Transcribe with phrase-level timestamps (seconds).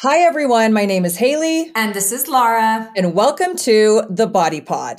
[0.00, 0.74] Hi, everyone.
[0.74, 1.72] My name is Haley.
[1.74, 2.92] And this is Laura.
[2.94, 4.98] And welcome to the Body Pod.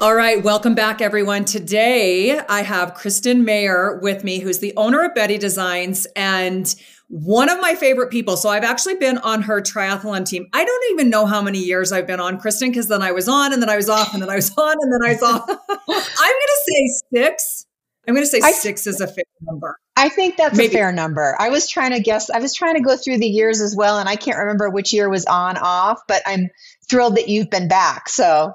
[0.00, 1.44] All right, welcome back, everyone.
[1.44, 6.74] Today I have Kristin Mayer with me, who's the owner of Betty Designs and
[7.06, 8.36] one of my favorite people.
[8.36, 10.48] So I've actually been on her triathlon team.
[10.52, 13.28] I don't even know how many years I've been on, Kristin, because then I was
[13.28, 15.22] on and then I was off and then I was on and then I was
[15.22, 15.48] off.
[15.48, 17.66] I'm going to say six
[18.06, 19.78] I'm going to say I, six is a fair number.
[19.96, 20.74] I think that's Maybe.
[20.74, 21.36] a fair number.
[21.38, 23.98] I was trying to guess, I was trying to go through the years as well,
[23.98, 26.50] and I can't remember which year was on off, but I'm
[26.88, 28.08] thrilled that you've been back.
[28.08, 28.54] So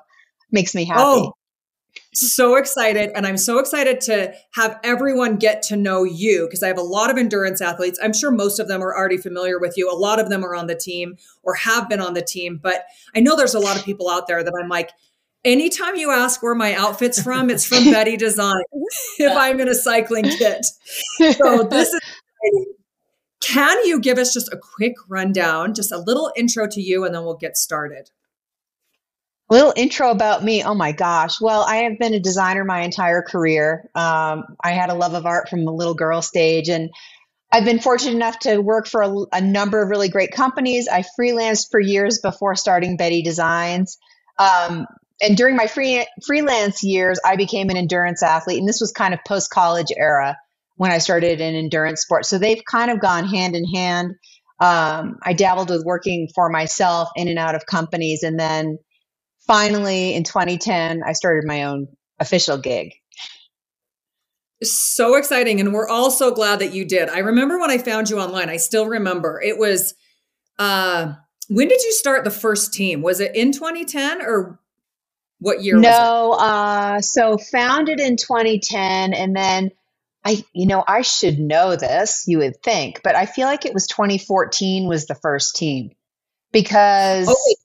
[0.52, 1.02] makes me happy.
[1.04, 1.34] Oh,
[2.14, 3.12] so excited.
[3.16, 6.84] And I'm so excited to have everyone get to know you because I have a
[6.84, 8.00] lot of endurance athletes.
[8.02, 9.92] I'm sure most of them are already familiar with you.
[9.92, 12.60] A lot of them are on the team or have been on the team.
[12.62, 12.86] But
[13.16, 14.92] I know there's a lot of people out there that I'm like,
[15.44, 18.64] anytime you ask where my outfit's from, it's from Betty Design
[19.20, 20.66] if I'm in a cycling kit.
[21.18, 22.02] So this is.
[23.42, 27.16] Can you give us just a quick rundown, just a little intro to you, and
[27.16, 28.10] then we'll get started?
[29.50, 30.64] A little intro about me.
[30.64, 31.42] Oh my gosh.
[31.42, 33.90] Well, I have been a designer my entire career.
[33.96, 36.92] Um, I had a love of art from the little girl stage, and
[37.52, 40.88] I've been fortunate enough to work for a, a number of really great companies.
[40.88, 43.98] I freelanced for years before starting Betty Designs.
[44.38, 44.86] Um,
[45.22, 49.14] and during my free, freelance years, I became an endurance athlete, and this was kind
[49.14, 50.38] of post college era
[50.76, 52.30] when I started in endurance sports.
[52.30, 54.14] So they've kind of gone hand in hand.
[54.62, 58.78] Um, I dabbled with working for myself in and out of companies, and then
[59.46, 61.88] finally in 2010, I started my own
[62.20, 62.94] official gig.
[64.62, 67.10] So exciting, and we're all so glad that you did.
[67.10, 68.50] I remember when I found you online.
[68.50, 69.94] I still remember it was.
[70.58, 71.14] Uh,
[71.48, 73.02] when did you start the first team?
[73.02, 74.60] Was it in 2010 or
[75.40, 75.78] what year?
[75.78, 79.72] No, uh, so founded in 2010, and then
[80.24, 82.26] I, you know, I should know this.
[82.28, 85.92] You would think, but I feel like it was 2014 was the first team
[86.52, 87.56] because oh,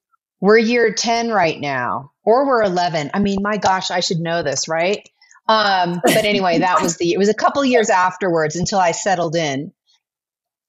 [0.40, 3.10] we're year 10 right now, or we're 11.
[3.12, 5.08] I mean, my gosh, I should know this, right?
[5.48, 7.12] Um, but anyway, that was the.
[7.12, 9.72] It was a couple years afterwards until I settled in.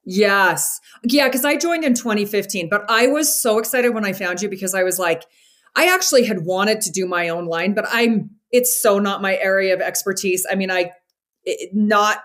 [0.07, 4.41] Yes, yeah, because I joined in 2015, but I was so excited when I found
[4.41, 5.24] you because I was like
[5.75, 9.36] I actually had wanted to do my own line, but I'm it's so not my
[9.38, 10.46] area of expertise.
[10.50, 10.91] I mean, I
[11.44, 12.19] it, not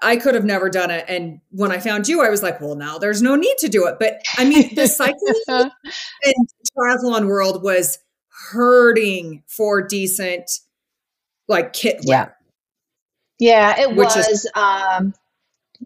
[0.00, 1.04] I could have never done it.
[1.08, 3.86] And when I found you, I was like, well, now there's no need to do
[3.86, 3.96] it.
[3.98, 5.70] But I mean, the cycling
[6.24, 7.98] and triathlon world was
[8.50, 10.50] hurting for decent
[11.48, 12.18] like kit wear.
[12.18, 12.28] Yeah.
[13.40, 15.14] Yeah, it which was is, um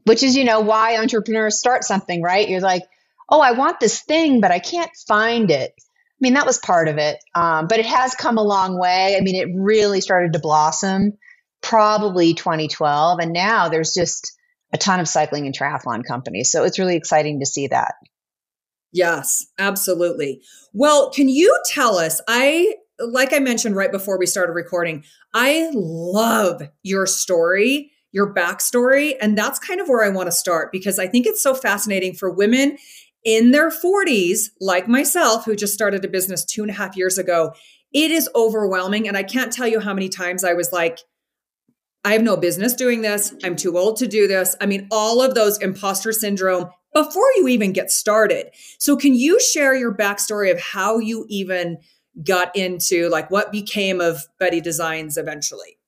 [0.04, 2.48] which is, you know, why entrepreneurs start something, right?
[2.48, 2.82] You're like,
[3.28, 5.74] oh, I want this thing, but I can't find it.
[6.22, 7.18] I mean, that was part of it.
[7.34, 9.16] Um, but it has come a long way.
[9.16, 11.14] I mean, it really started to blossom
[11.62, 13.18] probably 2012.
[13.18, 14.32] And now there's just
[14.72, 16.52] a ton of cycling and triathlon companies.
[16.52, 17.94] So it's really exciting to see that.
[18.92, 20.42] Yes, absolutely.
[20.72, 22.20] Well, can you tell us?
[22.28, 25.02] I, like I mentioned right before we started recording,
[25.34, 29.14] I love your story, your backstory.
[29.20, 32.14] And that's kind of where I want to start because I think it's so fascinating
[32.14, 32.78] for women
[33.24, 37.18] in their 40s, like myself, who just started a business two and a half years
[37.18, 37.54] ago,
[37.92, 39.06] it is overwhelming.
[39.06, 41.00] And I can't tell you how many times I was like,
[42.04, 43.32] I have no business doing this.
[43.44, 44.56] I'm too old to do this.
[44.60, 48.48] I mean, all of those imposter syndrome before you even get started.
[48.78, 51.78] So, can you share your backstory of how you even
[52.24, 55.78] got into like what became of Betty Designs eventually?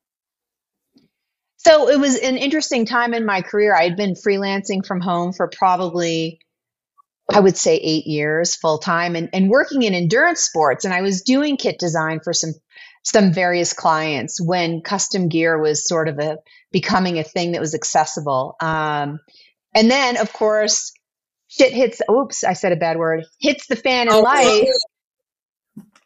[1.57, 3.75] So, it was an interesting time in my career.
[3.75, 6.39] I had been freelancing from home for probably
[7.33, 10.85] I would say eight years full time and, and working in endurance sports.
[10.85, 12.53] And I was doing kit design for some
[13.03, 16.39] some various clients when custom gear was sort of a
[16.73, 18.57] becoming a thing that was accessible.
[18.61, 19.21] Um,
[19.75, 20.93] and then of course
[21.49, 24.69] shit hits oops, I said a bad word, hits the fan in oh, life.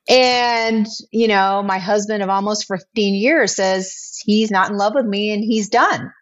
[0.08, 5.04] And, you know, my husband of almost 15 years says he's not in love with
[5.04, 6.12] me and he's done.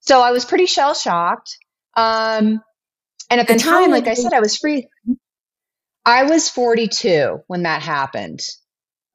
[0.00, 1.56] So I was pretty shell shocked.
[1.96, 2.60] Um,
[3.32, 4.88] and at the and time, like I said, I was free.
[6.04, 8.40] I was 42 when that happened.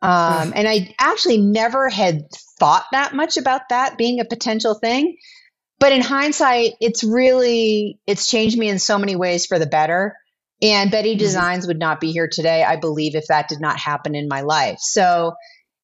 [0.01, 2.23] Um, and I actually never had
[2.59, 5.17] thought that much about that being a potential thing.
[5.79, 10.15] But in hindsight, it's really it's changed me in so many ways for the better.
[10.63, 11.19] And Betty mm-hmm.
[11.19, 14.41] Designs would not be here today, I believe, if that did not happen in my
[14.41, 14.79] life.
[14.79, 15.33] So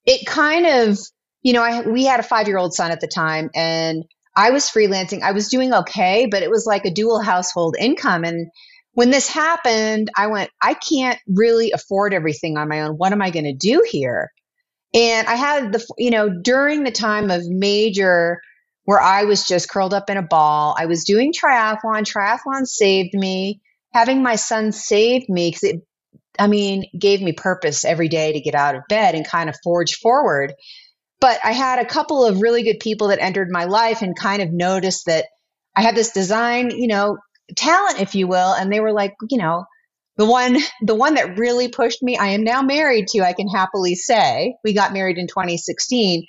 [0.06, 0.98] it kind of,
[1.44, 4.52] you know, I we had a five year old son at the time, and I
[4.52, 5.22] was freelancing.
[5.22, 8.24] I was doing okay, but it was like a dual household income.
[8.24, 8.48] And
[8.94, 12.92] when this happened, I went, I can't really afford everything on my own.
[12.92, 14.32] What am I going to do here?
[14.94, 18.40] And I had the, you know, during the time of major
[18.86, 20.76] where I was just curled up in a ball.
[20.78, 22.04] I was doing triathlon.
[22.04, 23.62] Triathlon saved me.
[23.94, 25.82] Having my son saved me because it,
[26.38, 29.56] I mean, gave me purpose every day to get out of bed and kind of
[29.64, 30.54] forge forward.
[31.24, 34.42] But I had a couple of really good people that entered my life and kind
[34.42, 35.28] of noticed that
[35.74, 37.18] I had this design, you know,
[37.56, 38.54] talent, if you will.
[38.54, 39.64] And they were like, you know,
[40.18, 43.48] the one the one that really pushed me, I am now married to, I can
[43.48, 44.56] happily say.
[44.66, 46.26] We got married in 2016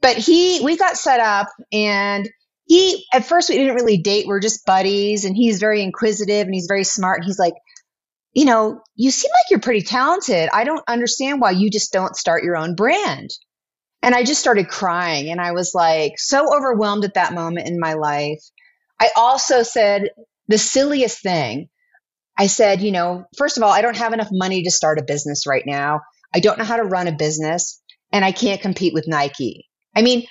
[0.00, 2.28] but he we got set up and
[2.66, 6.54] he at first we didn't really date we're just buddies and he's very inquisitive and
[6.54, 7.54] he's very smart and he's like
[8.32, 12.16] you know you seem like you're pretty talented i don't understand why you just don't
[12.16, 13.30] start your own brand
[14.06, 17.78] and i just started crying and i was like so overwhelmed at that moment in
[17.78, 18.40] my life
[18.98, 20.10] i also said
[20.48, 21.68] the silliest thing
[22.38, 25.04] i said you know first of all i don't have enough money to start a
[25.04, 26.00] business right now
[26.34, 27.82] i don't know how to run a business
[28.12, 29.66] and i can't compete with nike
[29.96, 30.26] I mean,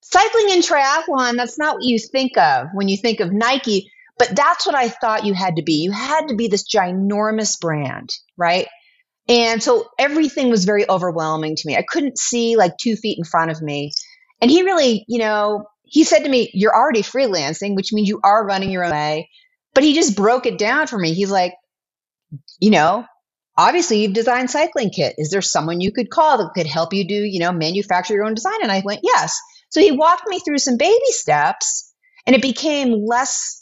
[0.00, 4.34] cycling and triathlon, that's not what you think of when you think of Nike, but
[4.34, 5.82] that's what I thought you had to be.
[5.82, 8.68] You had to be this ginormous brand, right?
[9.28, 11.76] And so everything was very overwhelming to me.
[11.76, 13.92] I couldn't see like two feet in front of me.
[14.40, 18.20] And he really, you know, he said to me, You're already freelancing, which means you
[18.24, 19.28] are running your own way.
[19.74, 21.12] But he just broke it down for me.
[21.12, 21.52] He's like,
[22.60, 23.04] You know,
[23.58, 27.06] obviously you've designed cycling kit is there someone you could call that could help you
[27.06, 29.36] do you know manufacture your own design and i went yes
[29.70, 31.92] so he walked me through some baby steps
[32.24, 33.60] and it became less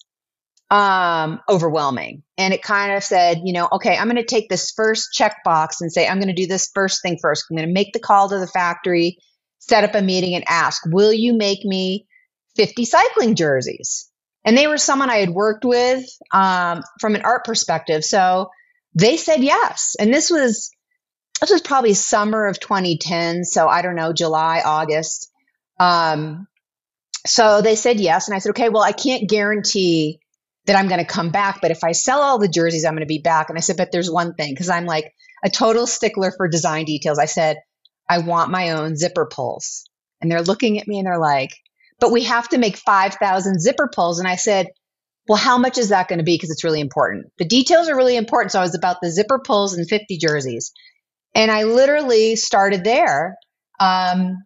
[0.70, 2.22] um, overwhelming.
[2.38, 5.80] And it kind of said you know okay i'm going to take this first checkbox
[5.80, 7.46] and say i'm going to do this first thing first.
[7.50, 9.18] I'm going to make the call to the factory
[9.58, 12.06] set up a meeting and ask will you make me
[12.56, 14.10] 50 cycling jerseys?
[14.44, 18.04] And they were someone i had worked with um, from an art perspective.
[18.04, 18.50] So
[18.94, 19.96] they said yes.
[19.98, 20.70] And this was
[21.40, 25.30] this was probably summer of 2010, so I don't know, July, August.
[25.78, 26.46] Um,
[27.26, 30.20] so they said yes, and I said, okay, well, I can't guarantee
[30.66, 33.00] that I'm going to come back, but if I sell all the jerseys, I'm going
[33.00, 33.48] to be back.
[33.48, 35.12] And I said, but there's one thing because I'm like
[35.44, 37.18] a total stickler for design details.
[37.18, 37.58] I said,
[38.08, 39.84] I want my own zipper pulls,
[40.20, 41.50] and they're looking at me and they're like,
[41.98, 44.68] but we have to make 5,000 zipper pulls, and I said,
[45.28, 46.34] well, how much is that going to be?
[46.34, 47.32] Because it's really important.
[47.38, 48.52] The details are really important.
[48.52, 50.72] So I was about the zipper pulls and 50 jerseys.
[51.34, 53.36] And I literally started there.
[53.80, 54.44] Um,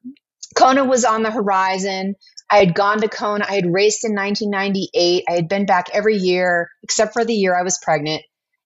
[0.56, 2.14] Kona was on the horizon.
[2.50, 3.44] I had gone to Kona.
[3.48, 5.24] I had raced in 1998.
[5.28, 8.22] I had been back every year except for the year I was pregnant.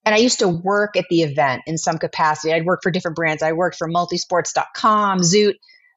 [0.06, 2.52] And I used to work at the event in some capacity.
[2.52, 3.42] I'd work for different brands.
[3.42, 5.54] I worked for multisports.com, Zoot.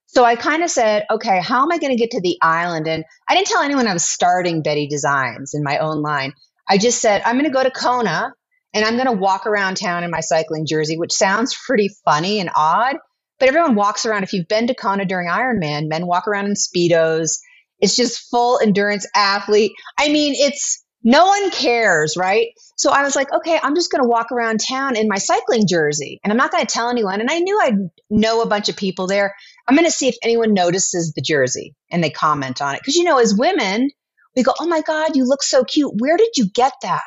[0.07, 2.87] So I kind of said, okay, how am I going to get to the island?
[2.87, 6.31] And I didn't tell anyone I was starting Betty Designs in my own line.
[6.69, 8.33] I just said, I'm going to go to Kona
[8.73, 12.39] and I'm going to walk around town in my cycling jersey, which sounds pretty funny
[12.39, 12.95] and odd.
[13.39, 14.23] But everyone walks around.
[14.23, 17.39] If you've been to Kona during Ironman, men walk around in Speedos.
[17.79, 19.73] It's just full endurance athlete.
[19.97, 22.47] I mean, it's no one cares, right?
[22.75, 25.65] So I was like, okay, I'm just going to walk around town in my cycling
[25.67, 27.21] jersey and I'm not going to tell anyone.
[27.21, 27.77] And I knew I'd
[28.09, 29.33] know a bunch of people there.
[29.67, 32.81] I'm going to see if anyone notices the jersey and they comment on it.
[32.81, 33.89] Because, you know, as women,
[34.35, 35.93] we go, oh my God, you look so cute.
[35.97, 37.01] Where did you get that?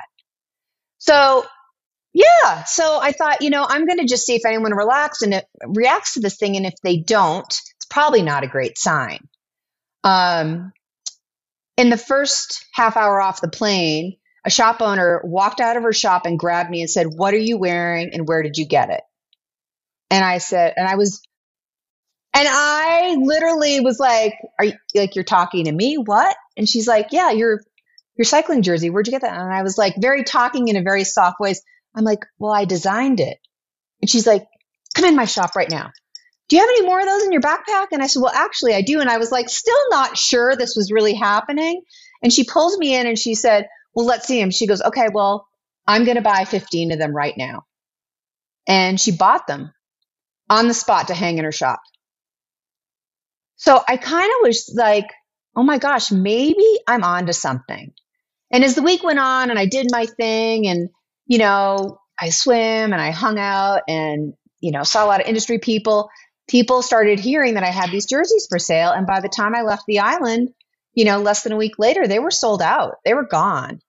[0.98, 1.44] So,
[2.12, 2.64] yeah.
[2.64, 6.14] So I thought, you know, I'm going to just see if anyone relaxes and reacts
[6.14, 6.56] to this thing.
[6.56, 9.28] And if they don't, it's probably not a great sign.
[10.04, 10.72] Um,
[11.76, 15.92] in the first half hour off the plane, a shop owner walked out of her
[15.92, 18.90] shop and grabbed me and said, What are you wearing and where did you get
[18.90, 19.02] it?
[20.10, 21.22] And I said, and I was,
[22.34, 25.96] and I literally was like, Are you like, you're talking to me?
[25.96, 26.36] What?
[26.56, 27.60] And she's like, Yeah, your,
[28.16, 28.90] your cycling jersey.
[28.90, 29.38] Where'd you get that?
[29.38, 31.62] And I was like, very talking in a very soft voice.
[31.94, 33.38] I'm like, Well, I designed it.
[34.00, 34.46] And she's like,
[34.94, 35.90] Come in my shop right now.
[36.50, 37.86] Do you have any more of those in your backpack?
[37.92, 39.00] And I said, Well, actually, I do.
[39.00, 41.80] And I was like, still not sure this was really happening.
[42.22, 44.50] And she pulls me in and she said, well, let's see him.
[44.50, 45.46] She goes, okay, well,
[45.86, 47.64] I'm going to buy 15 of them right now.
[48.68, 49.72] And she bought them
[50.48, 51.80] on the spot to hang in her shop.
[53.56, 55.06] So I kind of was like,
[55.56, 57.92] oh my gosh, maybe I'm onto something.
[58.52, 60.88] And as the week went on and I did my thing and,
[61.26, 65.26] you know, I swim and I hung out and, you know, saw a lot of
[65.26, 66.08] industry people,
[66.50, 68.90] people started hearing that I had these jerseys for sale.
[68.90, 70.52] And by the time I left the island,
[70.94, 72.96] you know, less than a week later, they were sold out.
[73.04, 73.80] They were gone.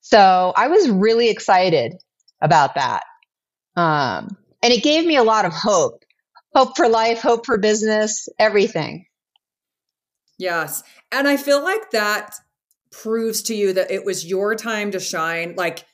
[0.00, 1.94] So I was really excited
[2.40, 3.02] about that.
[3.76, 6.04] Um, and it gave me a lot of hope
[6.54, 9.06] hope for life, hope for business, everything.
[10.38, 10.84] Yes.
[11.10, 12.36] And I feel like that
[12.92, 15.54] proves to you that it was your time to shine.
[15.56, 15.84] Like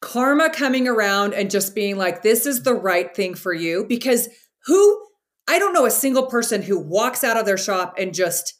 [0.00, 3.84] karma coming around and just being like, this is the right thing for you.
[3.86, 4.30] Because
[4.64, 5.06] who,
[5.48, 8.54] I don't know a single person who walks out of their shop and just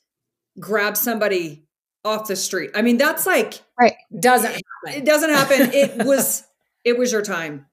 [0.61, 1.65] grabs somebody
[2.05, 2.71] off the street.
[2.75, 3.95] I mean, that's like right.
[4.21, 5.03] Doesn't happen.
[5.03, 5.71] It doesn't happen.
[5.73, 6.45] It was
[6.85, 7.67] it was your time.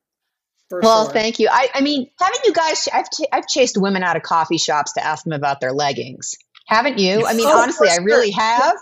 [0.71, 1.13] well, sure.
[1.13, 1.47] thank you.
[1.51, 2.89] I, I mean, haven't you guys?
[2.91, 6.33] I've ch- I've chased women out of coffee shops to ask them about their leggings.
[6.67, 7.25] Haven't you?
[7.25, 8.73] I mean, Oh, honestly, I really have.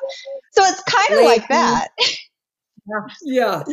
[0.53, 1.89] So it's kind of like that.
[3.23, 3.63] Yeah.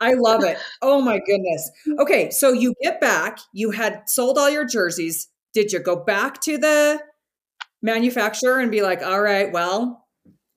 [0.00, 0.58] I love it.
[0.82, 1.70] Oh my goodness.
[1.98, 5.28] Okay, so you get back, you had sold all your jerseys.
[5.54, 7.00] Did you go back to the
[7.82, 10.06] manufacturer and be like, all right, well,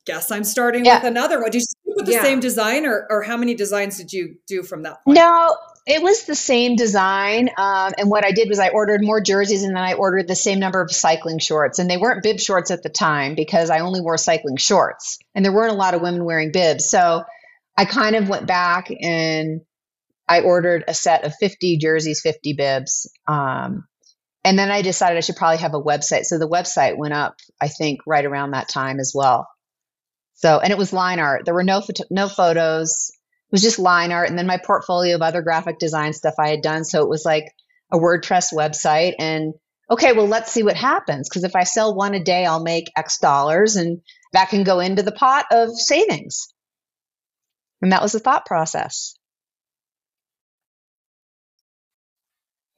[0.06, 0.98] guess I'm starting Yeah.
[0.98, 1.52] with another one?
[1.52, 2.24] Did you with the Yeah.
[2.24, 5.16] same design or, or how many designs did you do from that point?
[5.18, 5.56] No,
[5.88, 7.50] it was the same design.
[7.58, 10.36] Um, and what I did was I ordered more jerseys and then I ordered the
[10.36, 11.80] same number of cycling shorts.
[11.80, 15.20] And they weren't bib shorts at the time because I only wore cycling shorts.
[15.34, 16.90] And there weren't a lot of women wearing bibs.
[16.90, 17.24] So
[17.78, 19.62] I kind of went back and
[20.28, 23.10] I ordered a set of 50 jerseys, 50 bibs.
[23.28, 23.86] Um,
[24.46, 26.26] and then I decided I should probably have a website.
[26.26, 29.48] So the website went up, I think, right around that time as well.
[30.36, 31.46] So, and it was line art.
[31.46, 33.10] There were no no photos.
[33.12, 36.50] It was just line art, and then my portfolio of other graphic design stuff I
[36.50, 36.86] had done.
[36.86, 37.46] So it was like
[37.92, 39.16] a WordPress website.
[39.18, 39.56] And
[39.90, 41.28] okay, well, let's see what happens.
[41.28, 44.02] Because if I sell one a day, I'll make X dollars, and
[44.34, 46.54] that can go into the pot of savings.
[47.82, 49.16] And that was the thought process.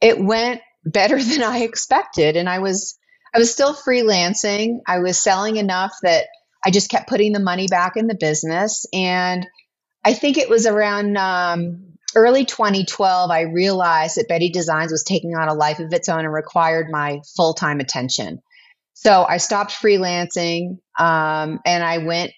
[0.00, 2.98] It went better than I expected, and I was
[3.34, 4.80] I was still freelancing.
[4.86, 6.26] I was selling enough that
[6.64, 8.86] I just kept putting the money back in the business.
[8.92, 9.46] And
[10.04, 15.36] I think it was around um, early 2012, I realized that Betty Designs was taking
[15.36, 18.40] on a life of its own and required my full time attention.
[18.94, 22.32] So I stopped freelancing um, and I went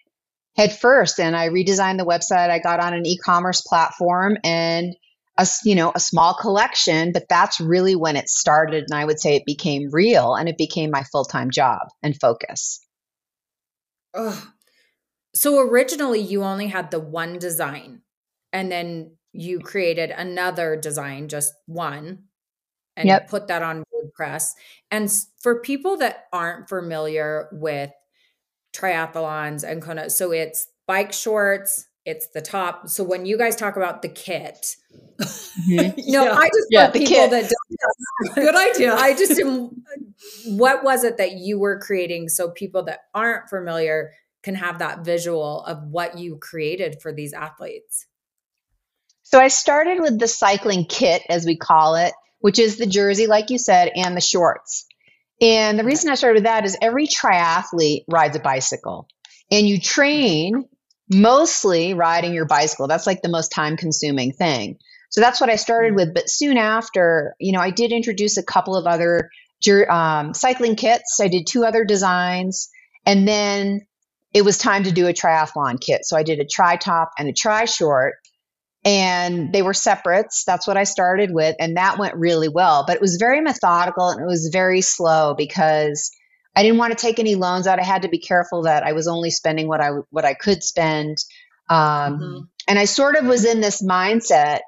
[0.56, 2.50] head first and I redesigned the website.
[2.50, 4.94] I got on an e commerce platform and
[5.40, 9.20] a, you know a small collection but that's really when it started and i would
[9.20, 12.80] say it became real and it became my full-time job and focus
[14.14, 14.48] Ugh.
[15.34, 18.02] So originally you only had the one design
[18.52, 22.24] and then you created another design, just one,
[22.96, 23.28] and Yep.
[23.28, 24.50] put that on WordPress.
[24.90, 27.92] And for people that aren't familiar with
[28.74, 32.88] triathlons and kind of, so it's bike shorts, it's the top.
[32.88, 34.76] So when you guys talk about the kit,
[35.20, 36.00] mm-hmm.
[36.10, 36.32] no, Yeah.
[36.32, 37.30] I just Yeah, for people kit.
[37.30, 38.94] that don't good idea.
[38.94, 39.70] I just am,
[40.46, 45.04] what was it that you were creating so people that aren't familiar can have that
[45.04, 48.06] visual of what you created for these athletes?
[49.22, 53.26] so i started with the cycling kit as we call it which is the jersey
[53.26, 54.86] like you said and the shorts
[55.40, 59.06] and the reason i started with that is every triathlete rides a bicycle
[59.50, 60.64] and you train
[61.10, 62.86] mostly riding your bicycle.
[62.86, 64.78] That's like the most time consuming thing.
[65.10, 68.42] So that's what i started with but soon after you know i did introduce a
[68.42, 69.30] couple of other
[69.90, 71.18] um, cycling kits.
[71.20, 72.70] I did two other designs
[73.04, 73.82] and then
[74.32, 76.04] it was time to do a triathlon kit.
[76.04, 78.14] So i did a tri top and a tri short
[78.84, 80.44] and they were separates.
[80.44, 82.84] That's what i started with and that went really well.
[82.86, 86.12] But it was very methodical and it was very slow because
[86.56, 87.78] i didn't want to take any loans out.
[87.78, 90.62] I had to be careful that i was only spending what i what i could
[90.62, 91.18] spend.
[91.68, 92.48] Um, Mhm.
[92.68, 94.60] and i sort of was in this mindset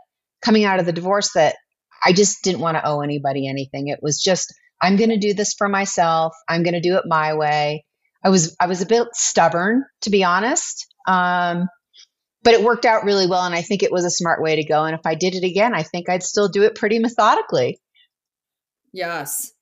[0.44, 1.56] coming out of the divorce that
[2.04, 3.88] i just didn't want to owe anybody anything.
[3.88, 6.32] It was just i'm going to do this for myself.
[6.48, 7.84] I'm going to do it my way.
[8.24, 11.68] I was i was a bit stubborn to be honest um,
[12.44, 14.64] but it worked out really well and i think it was a smart way to
[14.64, 14.84] go.
[14.84, 17.80] And if i did it again i think i'd still do it pretty methodically.
[18.92, 19.52] Yes.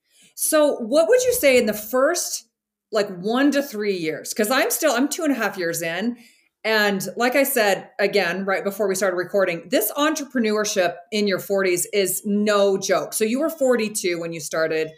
[0.43, 2.49] So, what would you say in the first
[2.91, 4.31] like one to three years?
[4.31, 6.17] Because I'm still, I'm two and a half years in.
[6.65, 11.85] And like I said, again, right before we started recording, this entrepreneurship in your 40s
[11.93, 13.13] is no joke.
[13.13, 14.89] So, you were 42 when you started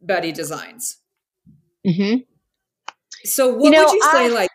[0.00, 0.96] Betty Designs.
[1.86, 2.14] hmm
[3.24, 4.50] So, what You know, would you say, I- like,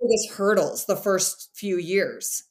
[0.00, 2.44] biggest hurdles the first few years?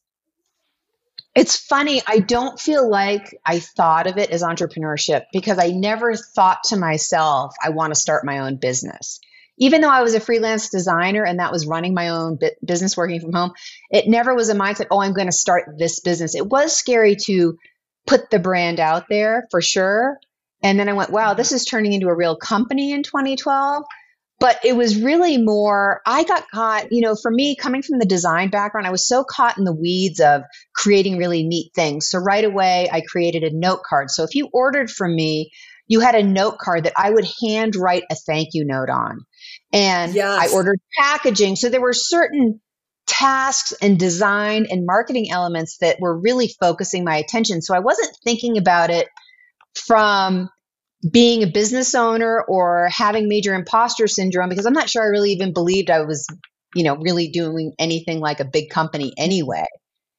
[1.36, 2.02] It's funny.
[2.06, 6.78] I don't feel like I thought of it as entrepreneurship because I never thought to
[6.78, 9.20] myself, I want to start my own business.
[9.58, 12.98] Even though I was a freelance designer and that was running my own bu- business
[12.98, 13.52] working from home,
[13.90, 16.36] it never was a mindset, oh, I'm going to start this business.
[16.36, 17.58] It was scary to
[18.06, 20.18] put the brand out there for sure.
[20.62, 23.84] And then I went, wow, this is turning into a real company in 2012
[24.44, 28.06] but it was really more i got caught you know for me coming from the
[28.06, 30.42] design background i was so caught in the weeds of
[30.76, 32.10] creating really neat things.
[32.10, 34.12] So right away i created a note card.
[34.12, 35.50] So if you ordered from me
[35.88, 39.20] you had a note card that i would hand write a thank you note on.
[39.72, 40.52] And Yes.
[40.52, 41.56] i ordered packaging.
[41.56, 42.60] So there were certain
[43.08, 47.62] tasks and design and marketing elements that were really focusing my attention.
[47.62, 49.08] So i wasn't thinking about it
[49.88, 50.50] from
[51.12, 55.32] being a business owner or having major imposter syndrome because I'm not sure I really
[55.32, 56.26] even believed I was,
[56.76, 59.66] you know, really doing anything like a big company anyway.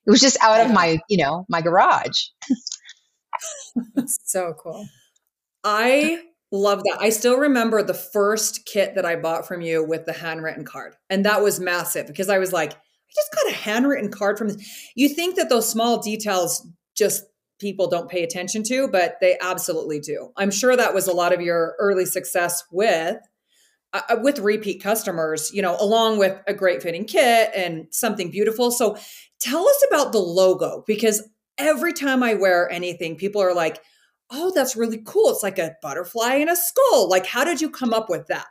[0.07, 2.21] It was just out of my, you know, my garage.
[4.25, 4.87] So cool.
[5.65, 6.23] I
[6.53, 6.99] love that.
[7.01, 10.95] I still remember the first kit that I bought from you with the handwritten card.
[11.11, 14.49] And that was massive because I was like, I just got a handwritten card from
[14.49, 14.91] this.
[14.95, 17.25] You think that those small details just
[17.65, 20.31] people don't pay attention to, but they absolutely do.
[20.37, 23.17] I'm sure that was a lot of your early success with
[23.95, 28.31] uh, uh, with repeat customers, you know, along with a great fitting kit and something
[28.31, 28.71] beautiful.
[28.71, 28.99] So
[29.41, 33.81] tell us about the logo because every time I wear anything, people are like,
[34.31, 35.31] "Oh, that's really cool.
[35.31, 38.45] It's like a butterfly and a skull." Like how did you come up with that?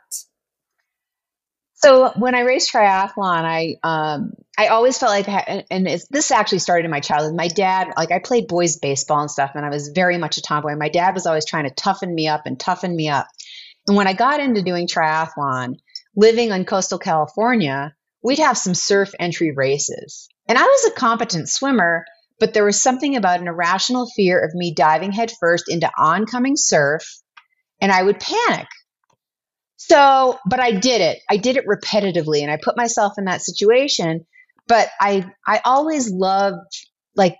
[1.74, 5.28] So when I raced triathlon, I um, I always felt like,
[5.70, 7.34] and, this actually started in my childhood.
[7.34, 10.42] My dad, like I played boys baseball and stuff, and I was very much a
[10.42, 10.76] tomboy.
[10.76, 13.26] My dad was always trying to toughen me up and toughen me up.
[13.88, 15.74] And when I got into doing triathlon,
[16.14, 21.48] living in coastal California, we'd have some surf entry races, and I was a competent
[21.48, 22.04] swimmer,
[22.38, 27.02] but there was something about an irrational fear of me diving headfirst into oncoming surf,
[27.80, 28.68] and I would panic
[29.76, 31.18] so, but I did it.
[31.28, 34.24] I did it repetitively and I put myself in that situation.
[34.66, 36.74] But I I always loved
[37.16, 37.36] like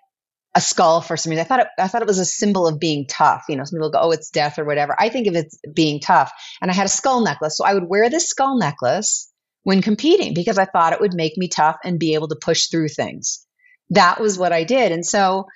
[0.54, 1.44] a skull for some reason.
[1.44, 3.44] I thought it, I thought it was a symbol of being tough.
[3.48, 4.96] You know, some people go, "Oh, it's death" or whatever.
[4.98, 6.32] I think of it being tough.
[6.62, 9.30] And I had a skull necklace, so I would wear this skull necklace
[9.62, 12.68] when competing because I thought it would make me tough and be able to push
[12.68, 13.46] through things.
[13.90, 14.92] That was what I did.
[14.92, 15.46] And so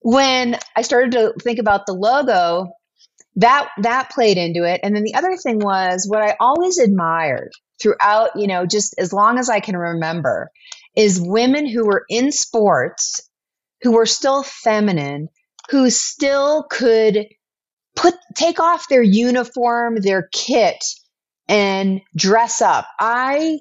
[0.00, 2.68] when I started to think about the logo,
[3.36, 7.50] that that played into it and then the other thing was what i always admired
[7.80, 10.50] throughout you know just as long as i can remember
[10.98, 13.22] is women who were in sports
[13.82, 15.28] who were still feminine
[15.70, 17.26] who still could
[17.96, 20.84] put take off their uniform their kit
[21.48, 22.86] and dress up.
[23.00, 23.60] I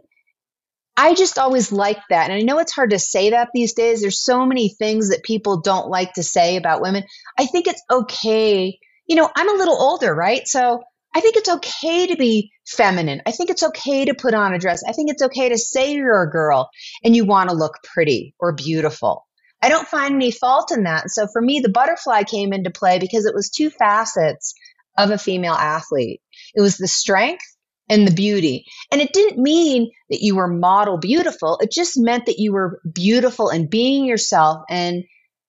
[0.98, 2.30] i just always liked that.
[2.30, 4.02] And i know it's hard to say that these days.
[4.02, 7.04] There's so many things that people don't like to say about women.
[7.40, 8.80] I think it's okay.
[9.08, 10.48] You know, I'm a little older, right?
[10.48, 10.84] So
[11.18, 13.24] I think it's okay to be feminine.
[13.26, 14.84] I think it's okay to put on a dress.
[14.88, 16.70] I think it's okay to say you're a girl
[17.04, 19.26] and you want to look pretty or beautiful.
[19.60, 21.10] I don't find any fault in that.
[21.10, 24.54] So for me, the butterfly came into play because it was two facets
[24.96, 26.22] of a female athlete.
[26.54, 27.46] It was the strength
[27.90, 28.66] and the beauty.
[28.92, 31.58] And it didn't mean that you were model beautiful.
[31.64, 35.04] It just meant that you were beautiful and being yourself and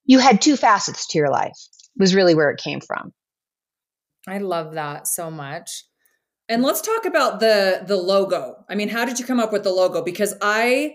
[0.06, 1.58] you had two facets to your life
[1.98, 3.12] was really where it came from.
[4.26, 5.84] I love that so much.
[6.48, 8.64] And let's talk about the the logo.
[8.68, 10.02] I mean, how did you come up with the logo?
[10.02, 10.94] Because I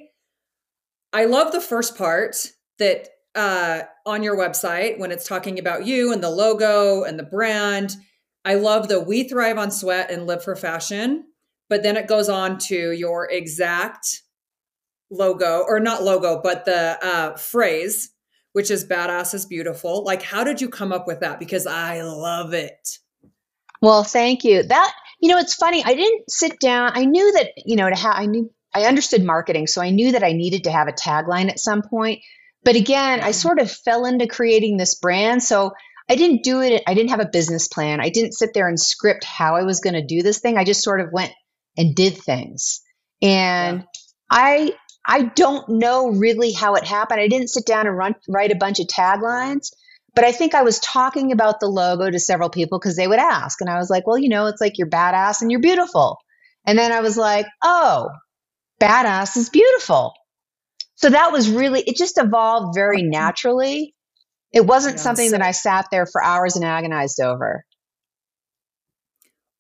[1.12, 6.12] I love the first part that uh on your website when it's talking about you
[6.12, 7.96] and the logo and the brand.
[8.46, 11.26] I love the we thrive on sweat and live for fashion.
[11.70, 14.22] But then it goes on to your exact
[15.10, 18.10] logo or not logo, but the uh phrase
[18.54, 20.04] which is badass is beautiful.
[20.04, 21.40] Like how did you come up with that?
[21.40, 23.00] Because I love it.
[23.84, 24.64] Well, thank you.
[24.64, 25.84] That you know, it's funny.
[25.84, 26.92] I didn't sit down.
[26.96, 28.16] I knew that you know to have.
[28.16, 31.50] I knew I understood marketing, so I knew that I needed to have a tagline
[31.50, 32.22] at some point.
[32.64, 35.74] But again, I sort of fell into creating this brand, so
[36.10, 36.82] I didn't do it.
[36.88, 38.00] I didn't have a business plan.
[38.00, 40.58] I didn't sit there and script how I was going to do this thing.
[40.58, 41.34] I just sort of went
[41.78, 42.80] and did things.
[43.22, 43.86] And yeah.
[44.32, 44.74] I
[45.06, 47.20] I don't know really how it happened.
[47.20, 49.72] I didn't sit down and run, write a bunch of taglines.
[50.16, 53.20] But I think I was talking about the logo to several people because they would
[53.20, 53.62] ask.
[53.62, 56.18] And I was like, well, you know, it's like you're badass and you're beautiful.
[56.66, 58.10] And then I was like, oh,
[58.80, 60.14] badass is beautiful.
[60.96, 63.96] So that was really, it just evolved very naturally.
[64.52, 67.66] It wasn't something that I sat there for hours and agonized over.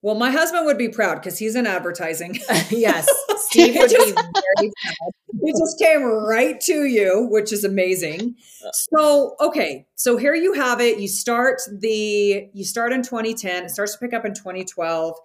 [0.04, 2.38] Well, my husband would be proud because he's in advertising.
[2.70, 5.12] yes, Steve would be very proud.
[5.46, 8.36] It just came right to you, which is amazing.
[8.66, 8.70] Uh.
[8.72, 11.00] So, okay, so here you have it.
[11.00, 13.66] You start the you start in 2010.
[13.66, 15.16] It starts to pick up in 2012.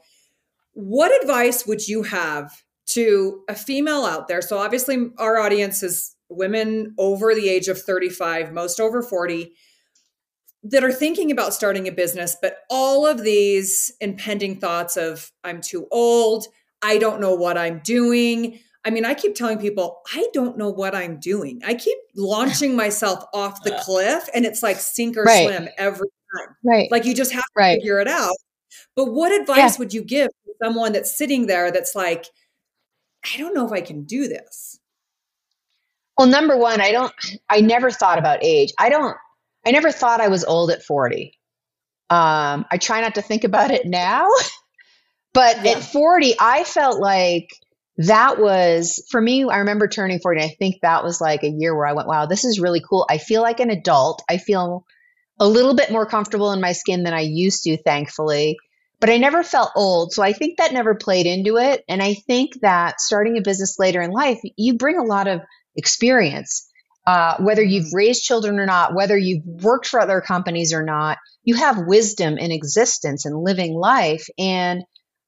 [0.72, 4.42] What advice would you have to a female out there?
[4.42, 9.52] So, obviously, our audience is women over the age of 35, most over 40
[10.70, 15.60] that are thinking about starting a business, but all of these impending thoughts of I'm
[15.60, 16.46] too old,
[16.82, 18.58] I don't know what I'm doing.
[18.84, 21.60] I mean, I keep telling people, I don't know what I'm doing.
[21.66, 25.46] I keep launching myself off the cliff and it's like sink or right.
[25.46, 26.56] swim every time.
[26.62, 26.90] Right.
[26.90, 27.78] Like you just have to right.
[27.78, 28.36] figure it out.
[28.94, 29.78] But what advice yeah.
[29.78, 30.30] would you give
[30.62, 32.26] someone that's sitting there that's like,
[33.24, 34.78] I don't know if I can do this?
[36.16, 37.12] Well, number one, I don't,
[37.48, 38.72] I never thought about age.
[38.78, 39.16] I don't,
[39.66, 41.32] I never thought I was old at 40.
[42.10, 44.28] Um, I try not to think about it now,
[45.34, 45.72] but Yeah.
[45.72, 47.50] at 40, I felt like
[47.98, 49.44] that was for me.
[49.48, 52.26] I remember turning 40, I think that was like a year where I went, wow,
[52.26, 53.06] this is really cool.
[53.10, 54.22] I feel like an adult.
[54.28, 54.84] I feel
[55.40, 58.56] a little bit more comfortable in my skin than I used to, thankfully.
[59.00, 60.12] But I never felt old.
[60.12, 61.84] So I think that never played into it.
[61.88, 65.40] And I think that starting a business later in life, you bring a lot of
[65.76, 66.67] experience.
[67.08, 71.16] Uh, whether you've raised children or not, whether you've worked for other companies or not,
[71.42, 74.26] you have wisdom in existence and living life.
[74.38, 74.82] And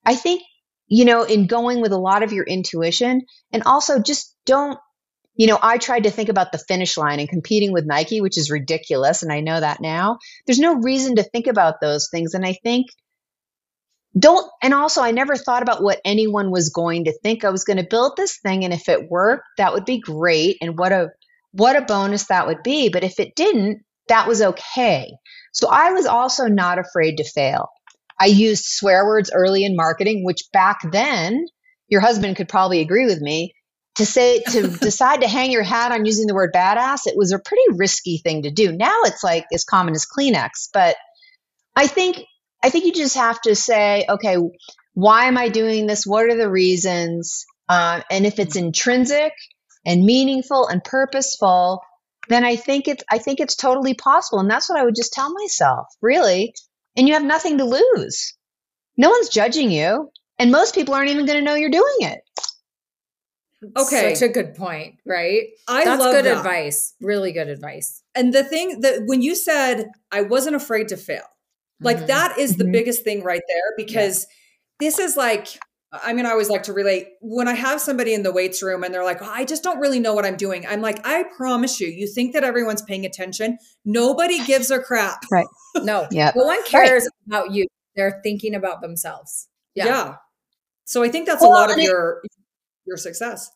[0.05, 0.43] I think,
[0.89, 4.79] you know, in going with a lot of your intuition and also just don't,
[5.37, 8.37] you know, I tried to think about the finish line and competing with Nike, which
[8.37, 9.23] is ridiculous.
[9.23, 10.19] And I know that now.
[10.47, 12.35] There's no reason to think about those things.
[12.35, 12.89] And I think
[14.19, 17.63] don't and also i never thought about what anyone was going to think i was
[17.63, 20.91] going to build this thing and if it worked that would be great and what
[20.91, 21.11] a
[21.53, 25.11] what a bonus that would be but if it didn't that was okay
[25.53, 27.69] so i was also not afraid to fail
[28.21, 31.45] i used swear words early in marketing which back then
[31.89, 33.53] your husband could probably agree with me
[33.97, 37.33] to say to decide to hang your hat on using the word badass it was
[37.33, 40.97] a pretty risky thing to do now it's like as common as kleenex but
[41.77, 42.25] i think
[42.63, 44.37] I think you just have to say, okay,
[44.95, 46.05] why am I doing this?
[46.05, 47.47] What are the reasons?
[47.69, 49.33] Uh, and if it's intrinsic
[49.85, 51.81] and meaningful and purposeful,
[52.29, 54.39] then I think it's I think it's totally possible.
[54.39, 56.55] And that's what I would just tell myself, really.
[56.97, 58.35] And you have nothing to lose.
[58.97, 62.21] No one's judging you, and most people aren't even going to know you're doing it.
[63.77, 64.15] Okay.
[64.15, 65.43] Such a good point, right?
[65.69, 66.39] I That's love good that.
[66.39, 66.95] advice.
[67.01, 68.03] Really good advice.
[68.15, 71.25] And the thing that when you said I wasn't afraid to fail,
[71.81, 72.07] like Mhm.
[72.07, 72.73] that is the Mhm.
[72.73, 74.27] biggest thing right there because
[74.79, 75.59] this is like
[75.93, 78.85] I mean, I always like to relate when I have somebody in the weights room
[78.85, 80.65] and they're like, oh, I just don't really know what I'm doing.
[80.67, 83.59] I'm like, I promise you, you think that everyone's paying attention.
[83.85, 85.19] Nobody gives a crap.
[85.31, 85.47] Right.
[85.77, 86.35] No, Yep.
[86.37, 87.67] no one cares about you.
[87.95, 89.49] They're thinking about themselves.
[89.77, 89.87] Yeah.
[89.87, 90.15] Yeah.
[90.85, 92.23] So I think that's a lot of your
[92.87, 93.49] your success.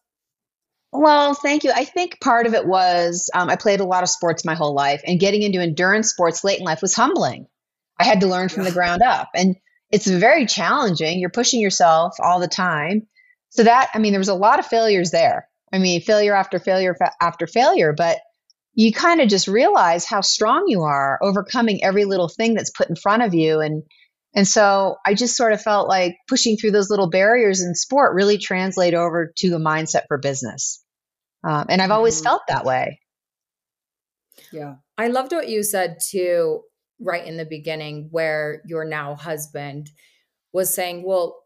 [0.92, 1.72] Well, thank you.
[1.74, 4.74] I think part of it was um, I played a lot of sports my whole
[4.74, 7.48] life, and getting into endurance sports late in life was humbling.
[7.98, 8.68] I had to learn from Yeah.
[8.70, 9.56] the ground up, and
[9.94, 11.20] it's very challenging.
[11.20, 13.06] You're pushing yourself all the time.
[13.50, 15.48] So that, I mean, there was a lot of failures there.
[15.72, 18.18] I mean, failure after failure fa- after failure, but
[18.74, 22.90] you kind of just realize how strong you are overcoming every little thing that's put
[22.90, 23.82] in front of you and
[24.36, 28.16] and so I just sort of felt like pushing through those little barriers in sport
[28.16, 30.82] really translate over to a mindset for business.
[31.44, 32.24] Um, and I've always Mhm.
[32.24, 32.98] felt that way.
[34.52, 34.74] Yeah.
[34.98, 36.62] I loved what you said too,
[37.04, 39.90] right in the beginning, where your now husband
[40.52, 41.44] was saying, Well,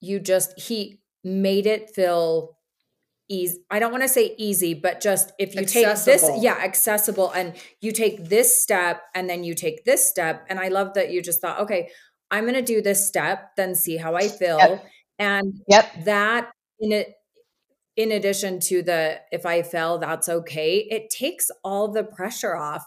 [0.00, 2.58] you just, he made it feel
[3.28, 3.58] easy.
[3.70, 7.54] I don't want to say easy, but just if you take this, yeah, accessible, and
[7.80, 10.44] you take this step and then you take this step.
[10.48, 11.90] And I love that you just thought, Okay,
[12.30, 14.58] I'm going to do this step, then see how I feel.
[14.58, 14.86] Yep.
[15.18, 16.04] And Yep.
[16.04, 17.14] that in it
[17.96, 22.84] in addition to the if i fail that's okay it takes all the pressure off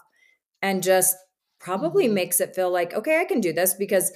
[0.62, 1.16] and just
[1.58, 2.12] probably Mhm.
[2.12, 4.12] makes it feel like okay i can do this because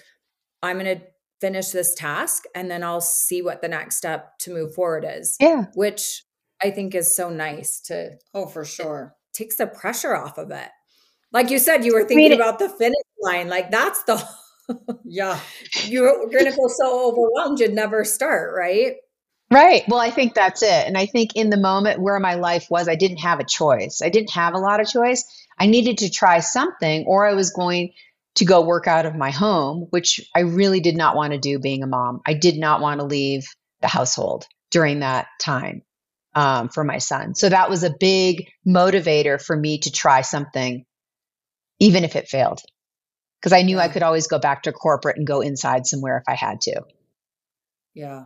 [0.62, 1.04] i'm going to
[1.40, 5.36] finish this task and then i'll see what the next step to move forward is
[5.40, 5.64] Yeah.
[5.74, 6.22] which
[6.62, 9.14] i think is so nice to Oh, for sure.
[9.32, 10.68] takes the pressure off of it
[11.32, 14.22] like you said you were thinking about the finish line like that's the
[15.04, 15.38] Yeah.
[15.86, 18.96] you're going to feel so overwhelmed you'd never start right
[19.52, 19.82] Right.
[19.88, 20.86] Well, I think that's it.
[20.86, 24.00] And I think in the moment where my life was, I didn't have a choice.
[24.00, 25.24] I didn't have a lot of choice.
[25.60, 27.92] I needed to try something, or I was going
[28.36, 31.58] to go work out of my home, which I really did not want to do
[31.58, 32.22] being a mom.
[32.26, 33.44] I did not want to leave
[33.82, 35.82] the household during that time
[36.34, 37.34] um, for my son.
[37.34, 40.86] So that was a big motivator for me to try something,
[41.78, 42.60] even if it failed.
[43.38, 46.24] Because I knew I could always go back to corporate and go inside somewhere if
[46.26, 46.82] I had to.
[47.94, 48.24] Yeah.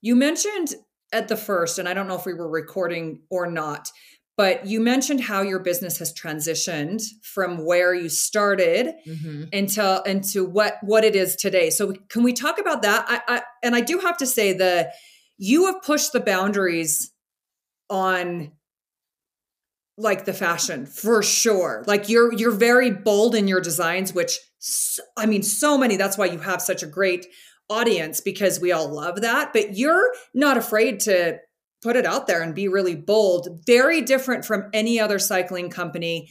[0.00, 0.74] You mentioned
[1.12, 3.90] at the first, and I don't know if we were recording or not,
[4.42, 9.44] but you mentioned how your business has transitioned from where you started mm-hmm.
[9.52, 11.70] into into what what it is today.
[11.70, 13.04] So can we talk about that?
[13.06, 14.90] I, I and I do have to say the
[15.38, 17.12] you have pushed the boundaries
[17.88, 18.50] on
[19.96, 21.84] like the fashion for sure.
[21.86, 24.40] Like you're you're very bold in your designs, which
[25.16, 25.94] I mean, so many.
[25.94, 27.26] That's why you have such a great
[27.70, 29.52] audience because we all love that.
[29.52, 31.38] But you're not afraid to
[31.82, 33.48] put it out there and be really bold.
[33.66, 36.30] Very different from any other cycling company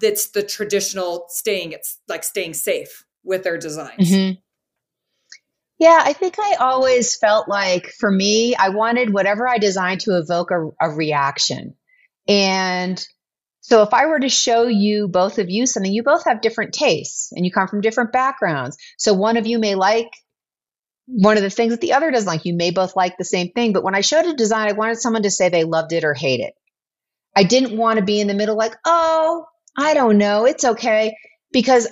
[0.00, 1.72] that's the traditional staying.
[1.72, 4.10] It's like staying safe with their designs.
[4.10, 4.38] Mhm.
[5.78, 10.16] Yeah, I think I always felt like for me, I wanted whatever I designed to
[10.16, 11.74] evoke a, a reaction.
[12.28, 13.04] And
[13.64, 16.74] So if I were to show you both of you something, you both have different
[16.74, 18.76] tastes and you come from different backgrounds.
[18.98, 20.10] So one of you may like
[21.06, 22.44] one of the things that the other doesn't like.
[22.44, 24.98] You may both like the same thing, but when I showed a design, I wanted
[24.98, 26.54] someone to say they loved it or hate it.
[27.34, 31.16] I didn't want to be in the middle like, "Oh, I don't know, it's okay,"
[31.52, 31.88] because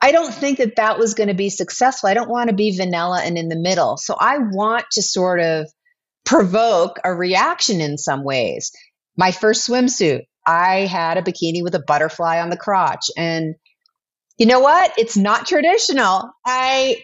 [0.00, 2.10] I don't think that that was going to be successful.
[2.10, 3.96] I don't want to be vanilla and in the middle.
[3.96, 5.66] So I want to sort of
[6.26, 8.70] provoke a reaction in some ways.
[9.16, 13.06] My first swimsuit, I had a bikini with a butterfly on the crotch.
[13.16, 13.54] And
[14.36, 14.92] you know what?
[14.98, 16.30] It's not traditional.
[16.44, 17.02] I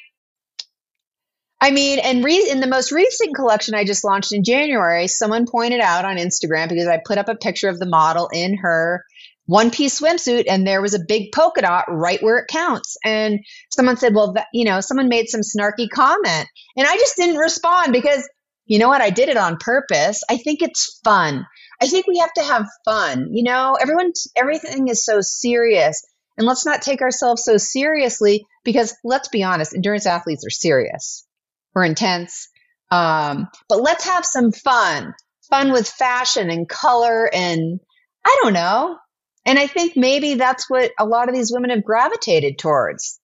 [1.61, 5.47] I mean, and re- in the most recent collection I just launched in January, someone
[5.47, 9.05] pointed out on Instagram because I put up a picture of the model in her
[9.45, 12.97] one piece swimsuit and there was a big polka dot right where it counts.
[13.05, 16.49] And someone said, well, that, you know, someone made some snarky comment.
[16.77, 18.27] And I just didn't respond because,
[18.67, 19.03] you know what?
[19.03, 20.23] I did it on purpose.
[20.31, 21.45] I think it's fun.
[21.83, 23.31] I think we have to have fun.
[23.33, 26.01] You know, everyone, everything is so serious.
[26.39, 31.27] And let's not take ourselves so seriously because let's be honest, endurance athletes are serious.
[31.75, 32.49] We're intense.
[32.91, 35.15] Um, but let's have some fun,
[35.49, 37.81] fun with fashion and color and
[38.25, 38.99] I don't know.
[39.47, 43.19] And I think maybe that's what a lot of these women have gravitated towards.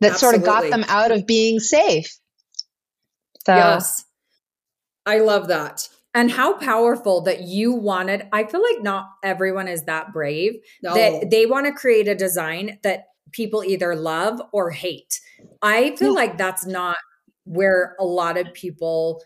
[0.00, 0.44] That Absolutely.
[0.44, 2.16] sort of got them out of being safe.
[3.44, 3.54] So.
[3.54, 4.04] Yes.
[5.04, 9.84] I love that and how powerful that you wanted i feel like not everyone is
[9.84, 10.94] that brave no.
[10.94, 15.20] that they want to create a design that people either love or hate
[15.62, 16.96] i feel like that's not
[17.48, 19.22] where a lot of people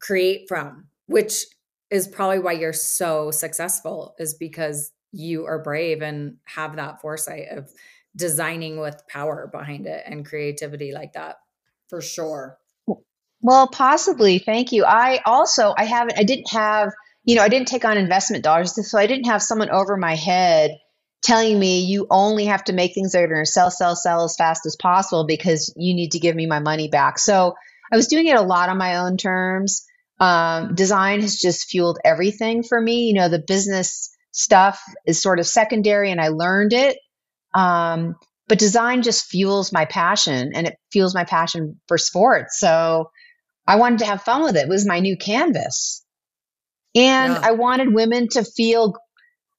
[0.00, 1.44] create from which
[1.90, 7.46] is probably why you're so successful is because you are brave and have that foresight
[7.50, 7.68] of
[8.14, 11.36] designing with power behind it and creativity like that
[11.88, 12.58] for sure
[13.42, 14.38] well, possibly.
[14.38, 14.84] Thank you.
[14.84, 16.92] I also I haven't I didn't have,
[17.24, 20.14] you know, I didn't take on investment dollars, so I didn't have someone over my
[20.14, 20.72] head
[21.22, 24.24] telling me you only have to make things that are going to sell, sell, sell
[24.24, 27.18] as fast as possible because you need to give me my money back.
[27.18, 27.54] So
[27.92, 29.84] I was doing it a lot on my own terms.
[30.18, 33.08] Um, design has just fueled everything for me.
[33.08, 36.98] You know, the business stuff is sort of secondary, and I learned it.
[37.54, 38.16] Um,
[38.48, 42.58] but design just fuels my passion, and it fuels my passion for sports.
[42.58, 43.10] So
[43.66, 44.64] I wanted to have fun with it.
[44.64, 46.04] It was my new canvas.
[46.94, 47.40] And yeah.
[47.42, 48.96] I wanted women to feel,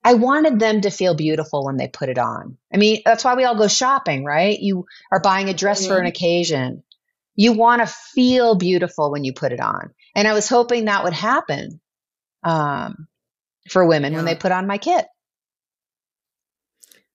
[0.04, 2.58] I wanted them to feel beautiful when they put it on.
[2.74, 4.60] I mean, that's why we all go shopping, right?
[4.60, 5.94] You are buying a dress mm-hmm.
[5.94, 6.84] for an occasion.
[7.36, 9.92] You want to feel beautiful when you put it on.
[10.16, 11.80] And I was hoping that would happen
[12.44, 13.08] um,
[13.70, 14.20] for women yeah.
[14.20, 15.06] when they put on my kit.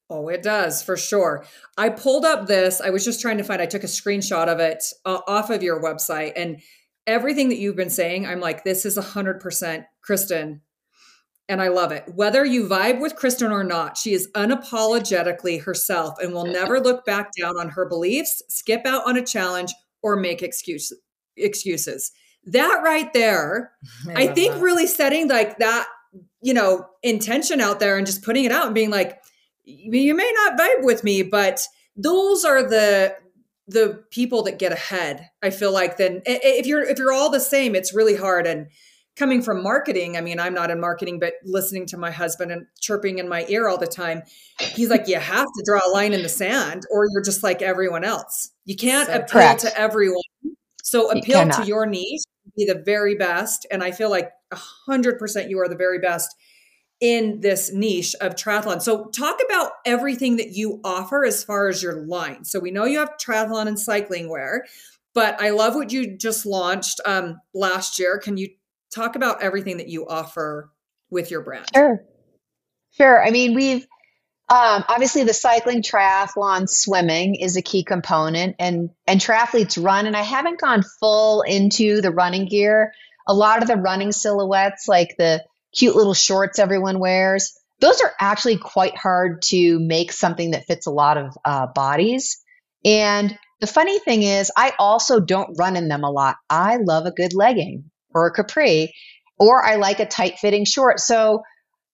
[0.08, 1.44] Oh, it does for sure.
[1.76, 2.80] I pulled up this.
[2.80, 5.64] I was just trying to find, I took a screenshot of it uh, off of
[5.64, 6.34] your website.
[6.36, 6.60] And
[7.08, 10.60] everything that you've been saying, I'm like, this is 100% Kristin.
[11.48, 12.04] And I love it.
[12.14, 17.04] Whether you vibe with Kristin or not, she is unapologetically herself and will never look
[17.04, 20.92] back down on her beliefs, skip out on a challenge, or make excuse,
[21.36, 22.10] excuses.
[22.44, 23.72] That right there,
[24.16, 24.62] I, I think that.
[24.62, 25.86] really setting like that,
[26.42, 29.20] you know, intention out there and just putting it out and being like,
[29.64, 33.16] you may not vibe with me, but those are the
[33.68, 37.40] the people that get ahead i feel like then if you're if you're all the
[37.40, 38.68] same it's really hard and
[39.16, 42.66] coming from marketing i mean i'm not in marketing but listening to my husband and
[42.80, 44.22] chirping in my ear all the time
[44.74, 47.62] he's like you have to draw a line in the sand or you're just like
[47.62, 49.60] everyone else you can't so appeal correct.
[49.60, 50.22] to everyone
[50.82, 52.22] so appeal you to your niche
[52.56, 54.30] be the very best and i feel like
[54.88, 56.34] 100% you are the very best
[57.00, 58.80] in this niche of triathlon.
[58.80, 62.44] So, talk about everything that you offer as far as your line.
[62.44, 64.64] So, we know you have triathlon and cycling wear,
[65.14, 68.18] but I love what you just launched um, last year.
[68.18, 68.48] Can you
[68.96, 70.70] talk about everything that you offer
[71.10, 71.66] with your brand?
[71.74, 72.04] Sure.
[72.92, 73.24] Sure.
[73.24, 73.86] I mean, we've
[74.48, 80.06] um, obviously the cycling, triathlon, swimming is a key component, and and triathletes run.
[80.06, 82.92] And I haven't gone full into the running gear.
[83.26, 85.44] A lot of the running silhouettes, like the
[85.76, 87.58] cute little shorts everyone wears.
[87.80, 92.40] Those are actually quite hard to make something that fits a lot of uh, bodies.
[92.84, 96.36] And the funny thing is, I also don't run in them a lot.
[96.48, 98.92] I love a good legging or a capri,
[99.38, 100.98] or I like a tight fitting short.
[101.00, 101.42] So,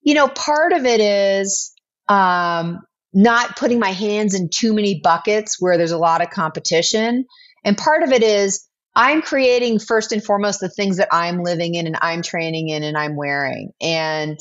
[0.01, 1.73] you know, part of it is
[2.09, 2.79] um,
[3.13, 7.25] not putting my hands in too many buckets where there's a lot of competition.
[7.65, 11.75] And part of it is I'm creating first and foremost the things that I'm living
[11.75, 13.71] in and I'm training in and I'm wearing.
[13.81, 14.39] And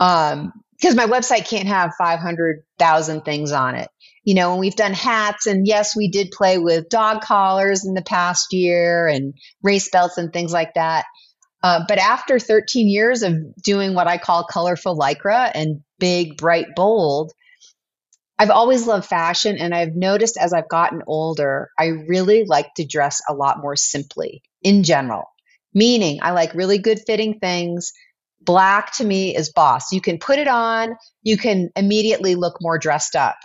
[0.00, 3.88] um because my website can't have 500,000 things on it.
[4.24, 7.94] You know, and we've done hats and yes, we did play with dog collars in
[7.94, 11.04] the past year and race belts and things like that.
[11.62, 16.74] Uh, but after 13 years of doing what I call colorful lycra and big, bright,
[16.74, 17.32] bold,
[18.38, 19.58] I've always loved fashion.
[19.58, 23.76] And I've noticed as I've gotten older, I really like to dress a lot more
[23.76, 25.24] simply in general,
[25.72, 27.92] meaning I like really good fitting things.
[28.44, 29.92] Black to me is boss.
[29.92, 33.36] You can put it on, you can immediately look more dressed up.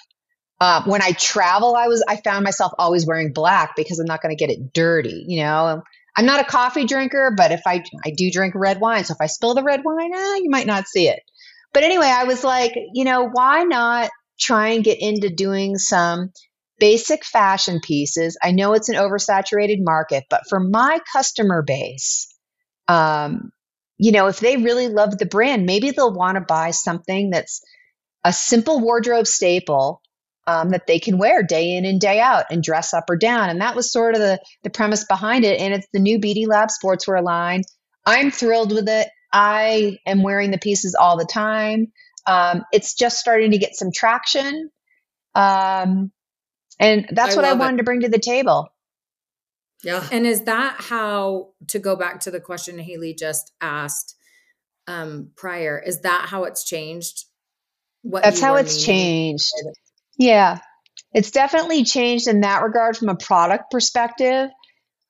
[0.59, 4.21] Uh, when I travel, I was I found myself always wearing black because I'm not
[4.21, 5.23] going to get it dirty.
[5.27, 5.83] You know,
[6.15, 9.21] I'm not a coffee drinker, but if I I do drink red wine, so if
[9.21, 11.19] I spill the red wine, eh, you might not see it.
[11.73, 16.31] But anyway, I was like, you know, why not try and get into doing some
[16.79, 18.35] basic fashion pieces?
[18.43, 22.33] I know it's an oversaturated market, but for my customer base,
[22.87, 23.51] um,
[23.97, 27.63] you know, if they really love the brand, maybe they'll want to buy something that's
[28.23, 30.01] a simple wardrobe staple
[30.45, 33.49] um, that they can wear day in and day out and dress up or down.
[33.49, 35.59] And that was sort of the, the premise behind it.
[35.59, 37.63] And it's the new BD Lab Sportswear line.
[38.05, 39.09] I'm thrilled with it.
[39.33, 41.91] I am wearing the pieces all the time.
[42.25, 44.69] Um, it's just starting to get some traction.
[45.35, 46.11] Um,
[46.79, 47.77] and that's I what I wanted it.
[47.77, 48.69] to bring to the table.
[49.83, 50.07] Yeah.
[50.11, 54.15] And is that how, to go back to the question Haley just asked
[54.87, 57.25] um, prior, is that how it's changed?
[58.01, 59.51] What that's how it's changed.
[60.17, 60.59] Yeah,
[61.13, 64.49] it's definitely changed in that regard from a product perspective.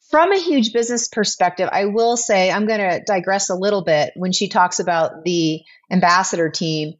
[0.10, 4.14] From a huge business perspective, I will say I'm going to digress a little bit
[4.16, 6.94] when she talks about the ambassador team.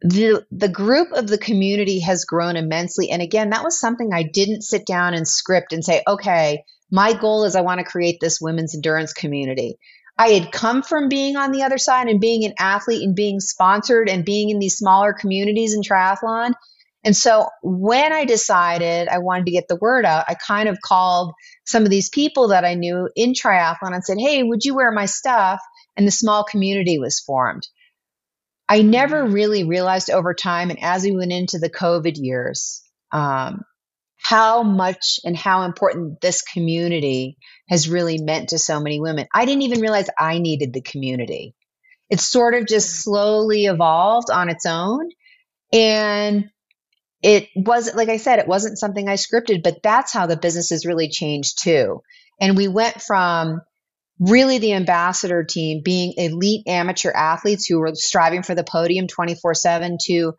[0.00, 3.10] The, the group of the community has grown immensely.
[3.10, 7.12] And again, that was something I didn't sit down and script and say, okay, my
[7.14, 9.78] goal is I want to create this women's endurance community.
[10.16, 13.40] I had come from being on the other side and being an athlete and being
[13.40, 16.52] sponsored and being in these smaller communities in triathlon
[17.04, 20.80] and so when I decided I wanted to get the word out, I kind of
[20.80, 21.32] called
[21.64, 24.92] some of these people that I knew in triathlon and said, Hey, would you wear
[24.92, 25.60] my stuff?
[25.96, 27.66] And the small community was formed.
[28.68, 33.64] I never really realized over time, and as we went into the COVID years, um,
[34.22, 37.36] how much and how important this community
[37.68, 39.26] has really meant to so many women.
[39.34, 41.54] I didn't even realize I needed the community.
[42.08, 43.10] It sort of just mm-hmm.
[43.10, 45.08] slowly evolved on its own.
[45.72, 46.50] And
[47.20, 50.70] it wasn't, like I said, it wasn't something I scripted, but that's how the business
[50.70, 52.02] has really changed too.
[52.40, 53.60] And we went from
[54.20, 59.54] really the ambassador team being elite amateur athletes who were striving for the podium 24
[59.54, 60.34] 7 to,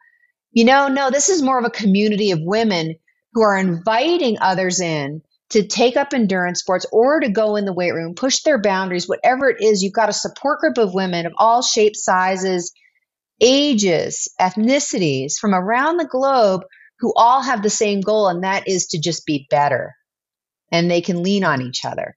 [0.52, 2.96] you know, no, this is more of a community of women
[3.34, 7.74] who are inviting others in to take up endurance sports or to go in the
[7.74, 9.84] weight room, push their boundaries, whatever it is.
[9.84, 12.74] You've got a support group of women of all shapes, sizes,
[13.40, 16.64] ages, ethnicities from around the globe
[17.00, 19.94] who all have the same goal, and that is to just be better.
[20.72, 22.16] And they can lean on each other.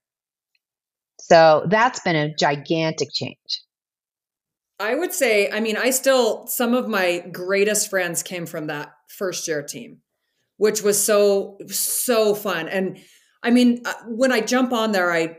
[1.21, 3.63] So that's been a gigantic change.
[4.79, 8.93] I would say, I mean, I still, some of my greatest friends came from that
[9.09, 10.03] first year team,
[10.57, 12.69] which was so, so fun.
[12.69, 12.99] And
[13.43, 15.39] I mean, uh, when I jump on there, I,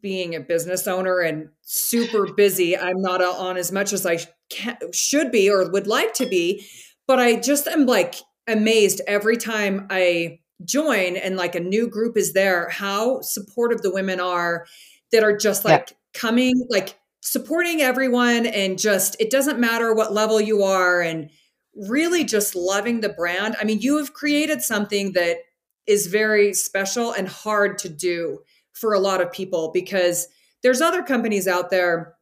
[0.00, 4.18] being a business owner and super busy, I'm not on as much as I
[4.50, 6.66] can, should be or would like to be.
[7.06, 8.16] But I just am like
[8.48, 13.92] amazed every time I join and like a new group is there, how supportive the
[13.92, 14.66] women are
[15.12, 15.96] that are just like yeah.
[16.20, 21.30] coming, like supporting everyone and just, it doesn't matter what level you are and
[21.76, 23.56] really just loving the brand.
[23.60, 25.38] I mean, you have created something that
[25.86, 28.40] is very special and hard to do
[28.72, 30.28] for a lot of people because
[30.62, 32.14] there's other companies out there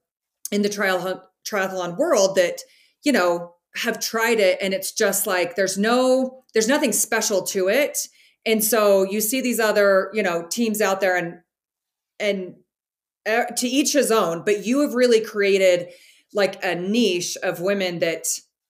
[0.50, 2.60] in the trial triathlon world that
[3.04, 7.68] you know have tried it and it's just like there's no there's nothing special to
[7.68, 7.98] it
[8.44, 11.40] and so you see these other you know teams out there and
[12.20, 12.54] and
[13.26, 15.88] uh, to each his own but you have really created
[16.34, 18.26] like a niche of women that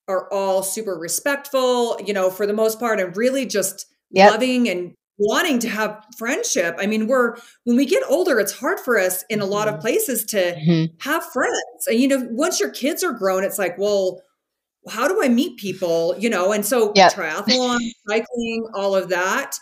[0.08, 4.32] are all super respectful you know for the most part and really just yep.
[4.32, 6.76] loving and wanting to have friendship.
[6.78, 9.74] I mean, we're when we get older, it's hard for us in a lot of
[9.74, 9.82] mm-hmm.
[9.82, 10.94] places to mm-hmm.
[11.00, 11.86] have friends.
[11.86, 14.22] And you know, once your kids are grown, it's like, well,
[14.88, 16.14] how do I meet people?
[16.18, 17.12] You know, and so yep.
[17.12, 19.56] triathlon, cycling, all of that.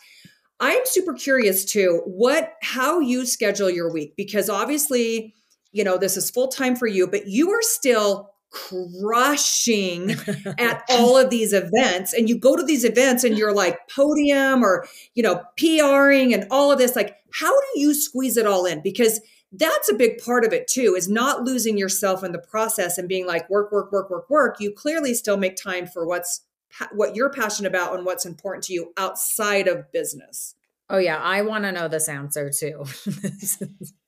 [0.63, 5.35] I'm super curious too, what how you schedule your week because obviously,
[5.73, 10.11] you know, this is full time for you, but you are still crushing
[10.59, 12.13] at all of these events.
[12.13, 16.47] And you go to these events and you're like podium or you know PRing and
[16.51, 16.97] all of this.
[16.97, 18.83] Like how do you squeeze it all in?
[18.83, 19.21] Because
[19.53, 23.09] that's a big part of it too is not losing yourself in the process and
[23.09, 24.57] being like work work work work work.
[24.61, 26.43] You clearly still make time for what's
[26.93, 30.55] what you're passionate about and what's important to you outside of business.
[30.89, 31.19] Oh yeah.
[31.19, 32.85] I want to know this answer too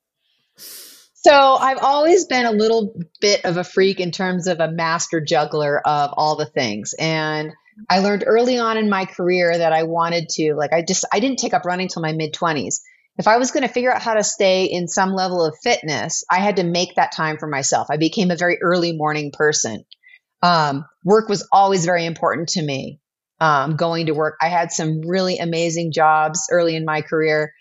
[1.25, 5.21] So I've always been a little bit of a freak in terms of a master
[5.21, 6.95] juggler of all the things.
[6.99, 7.53] And
[7.89, 11.21] I learned early on in my career that I wanted to, like, I just, I
[11.21, 12.81] didn't take up running till my mid 20s.
[13.19, 16.25] If I was going to figure out how to stay in some level of fitness,
[16.29, 17.87] I had to make that time for myself.
[17.89, 19.85] I became a very early morning person.
[20.43, 22.99] Um, work was always very important to me.
[23.39, 27.53] Um, going to work, I had some really amazing jobs early in my career,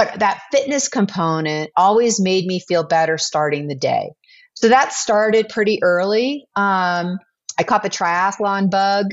[0.00, 4.12] but that fitness component always made me feel better starting the day.
[4.54, 6.46] So that started pretty early.
[6.56, 7.18] Um,
[7.58, 9.08] I caught the triathlon bug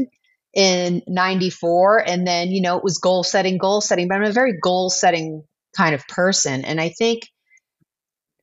[0.54, 4.32] in 94 and then you know it was goal setting goal setting but i'm a
[4.32, 5.44] very goal setting
[5.76, 7.28] kind of person and i think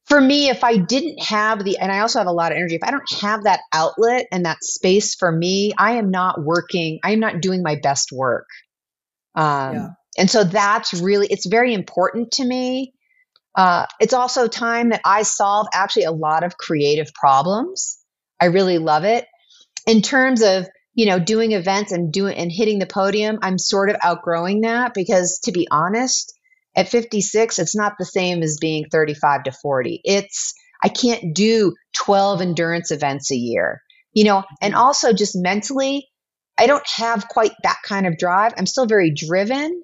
[0.05, 2.76] for me if i didn't have the and i also have a lot of energy
[2.76, 7.01] if i don't have that outlet and that space for me i am not working
[7.03, 8.47] i am not doing my best work
[9.34, 9.88] um, yeah.
[10.16, 12.92] And so that's really it's very important to me
[13.56, 17.98] uh, it's also time that i solve actually a lot of creative problems
[18.40, 19.26] i really love it
[19.86, 23.90] in terms of you know, doing events and doing and hitting the podium, I'm sort
[23.90, 26.32] of outgrowing that because to be honest,
[26.76, 30.00] at 56, it's not the same as being 35 to 40.
[30.04, 33.80] It's I can't do 12 endurance events a year.
[34.12, 34.82] You know, and mm-hmm.
[34.82, 36.08] also just mentally,
[36.56, 38.52] I don't have quite that kind of drive.
[38.56, 39.82] I'm still very driven,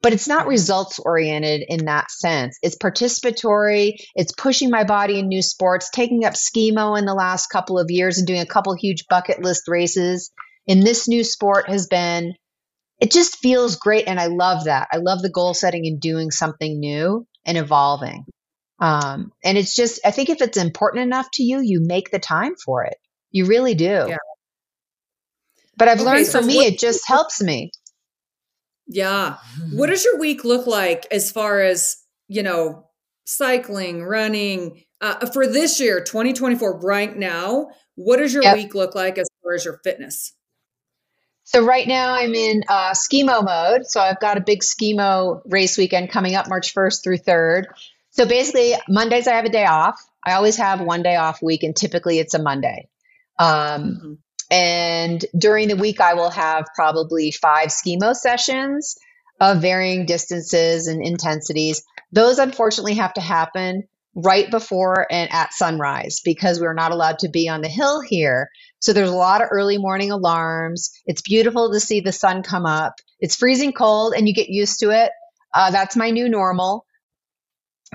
[0.00, 2.56] but it's not results oriented in that sense.
[2.62, 7.48] It's participatory, it's pushing my body in new sports, taking up skimo in the last
[7.48, 10.30] couple of years and doing a couple huge bucket list races.
[10.66, 12.34] In this new sport has been
[13.00, 14.88] it just feels great and i love that.
[14.92, 18.24] I love the goal setting and doing something new and evolving.
[18.80, 22.18] Um, and it's just i think if it's important enough to you you make the
[22.20, 22.96] time for it.
[23.30, 24.06] You really do.
[24.08, 24.16] Yeah.
[25.76, 27.72] but i've okay, learned so for me what, it just helps me
[28.88, 29.36] yeah
[29.72, 32.86] what does your week look like as far as you know
[33.24, 38.56] cycling running uh, for this year 2024 right now what does your yep.
[38.56, 40.34] week look like as far as your fitness
[41.48, 43.86] so right now I'm in uh, skimo mode.
[43.86, 47.68] So I've got a big skimo race weekend coming up March 1st through 3rd.
[48.10, 49.98] So basically Mondays I have a day off.
[50.22, 52.88] I always have one day off week, and typically it's a Monday.
[53.38, 54.12] Um, mm-hmm.
[54.50, 58.96] And during the week I will have probably five skimo sessions
[59.40, 61.82] of varying distances and intensities.
[62.12, 63.84] Those unfortunately have to happen
[64.14, 68.48] right before and at sunrise because we're not allowed to be on the hill here.
[68.80, 70.90] So there's a lot of early morning alarms.
[71.06, 72.94] It's beautiful to see the sun come up.
[73.20, 75.12] It's freezing cold and you get used to it.
[75.54, 76.84] Uh, that's my new normal.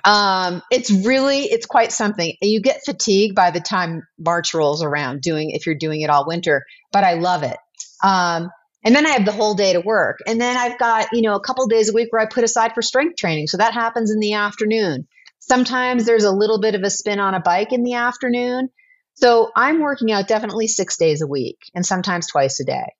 [0.06, 2.36] Um, it's really, it's quite something.
[2.42, 6.26] You get fatigued by the time March rolls around doing, if you're doing it all
[6.28, 7.58] winter, but I love it.
[8.04, 8.50] Um,
[8.84, 10.20] and then I have the whole day to work.
[10.28, 12.74] And then I've got, you know, a couple days a week where I put aside
[12.74, 13.48] for strength training.
[13.48, 15.08] So that happens in the afternoon.
[15.40, 18.70] Sometimes there's a little bit of a spin on a bike in the afternoon.
[19.16, 22.94] So I'm working out definitely six days a week and sometimes twice a day.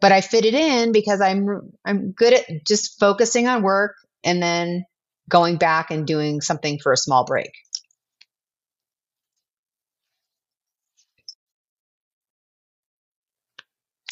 [0.00, 4.42] But I fit it in because I'm I'm good at just focusing on work and
[4.42, 4.84] then
[5.30, 7.52] going back and doing something for a small break.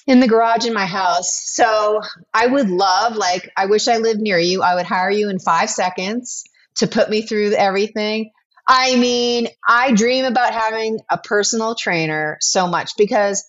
[0.09, 1.53] in the garage in my house.
[1.55, 2.01] So
[2.33, 4.63] I would love, like, I wish I lived near you.
[4.63, 6.45] I would hire you in five seconds
[6.77, 8.31] to put me through everything.
[8.67, 13.45] I mean, I dream about having a personal trainer so much because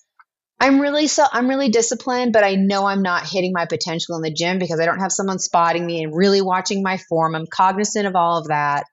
[0.60, 4.22] I'm really so I'm really disciplined, but I know I'm not hitting my potential in
[4.22, 7.36] the gym because I don't have someone spotting me and really watching my form.
[7.36, 8.84] I'm cognizant of all of that.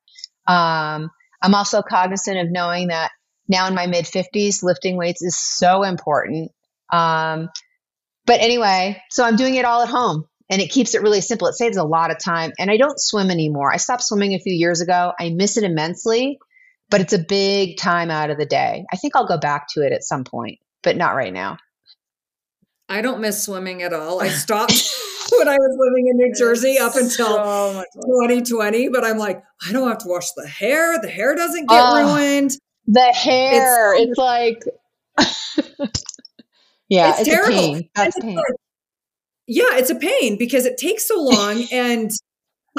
[0.47, 1.11] Um,
[1.43, 3.11] I'm also cognizant of knowing that
[3.49, 6.53] now in my mid 50s, lifting weights is so important.
[6.93, 7.49] Um,
[8.27, 11.49] but anyway, so I'm doing it all at home and it keeps it really simple.
[11.49, 12.53] It saves a lot of time.
[12.59, 13.73] And I don't swim anymore.
[13.73, 15.13] I stopped swimming a few years ago.
[15.19, 16.39] I miss it immensely,
[16.91, 18.85] but it's a big time out of the day.
[18.93, 21.59] I think I'll go back to it at some point, but not right now.
[22.89, 24.23] I don't miss swimming at all.
[24.23, 24.73] I stopped
[25.37, 29.73] when I was living in New Jersey up until so 2020, but I'm like, I
[29.73, 30.97] don't have to wash the hair.
[31.03, 32.53] The hair doesn't get uh, ruined.
[32.87, 34.63] The hair, it's, it's like,
[36.89, 37.53] yeah, it's, it's terrible.
[37.53, 37.91] a pain.
[37.97, 38.37] That's pain.
[38.37, 38.45] Like,
[39.49, 41.65] yeah, it's a pain because it takes so long.
[41.73, 42.13] and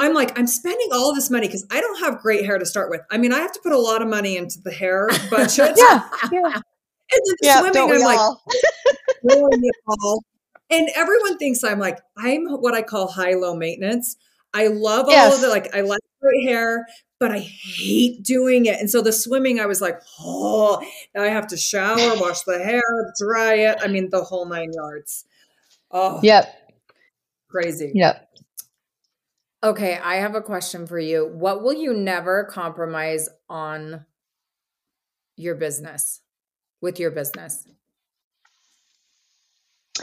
[0.00, 2.88] I'm like, I'm spending all this money because I don't have great hair to start
[2.88, 3.02] with.
[3.10, 5.72] I mean, I have to put a lot of money into the hair budget.
[5.76, 6.62] yeah, yeah.
[7.10, 8.18] And then yeah, swimming, I'm like,
[10.70, 14.16] and everyone thinks I'm like, I'm what I call high low maintenance.
[14.54, 15.34] I love all yes.
[15.36, 16.86] of the like, I like great hair,
[17.18, 18.80] but I hate doing it.
[18.80, 20.82] And so the swimming, I was like, oh,
[21.14, 22.82] now I have to shower, wash the hair,
[23.18, 23.78] dry it.
[23.82, 25.24] I mean, the whole nine yards.
[25.90, 26.54] Oh, yep.
[27.48, 27.92] Crazy.
[27.94, 28.28] Yep.
[29.64, 31.26] Okay, I have a question for you.
[31.26, 34.04] What will you never compromise on
[35.36, 36.20] your business
[36.80, 37.66] with your business?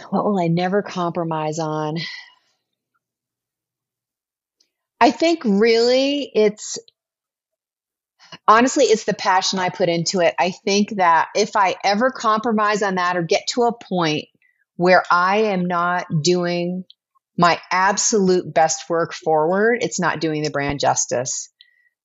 [0.10, 1.98] What will I never compromise on?
[5.00, 6.78] I think really it's
[8.48, 10.36] honestly, it's the passion I put into it.
[10.40, 14.26] I think that if I ever compromise on that or get to a point
[14.78, 16.84] where I am not doing
[17.38, 21.50] my absolute best work forward, it's not doing the brand justice.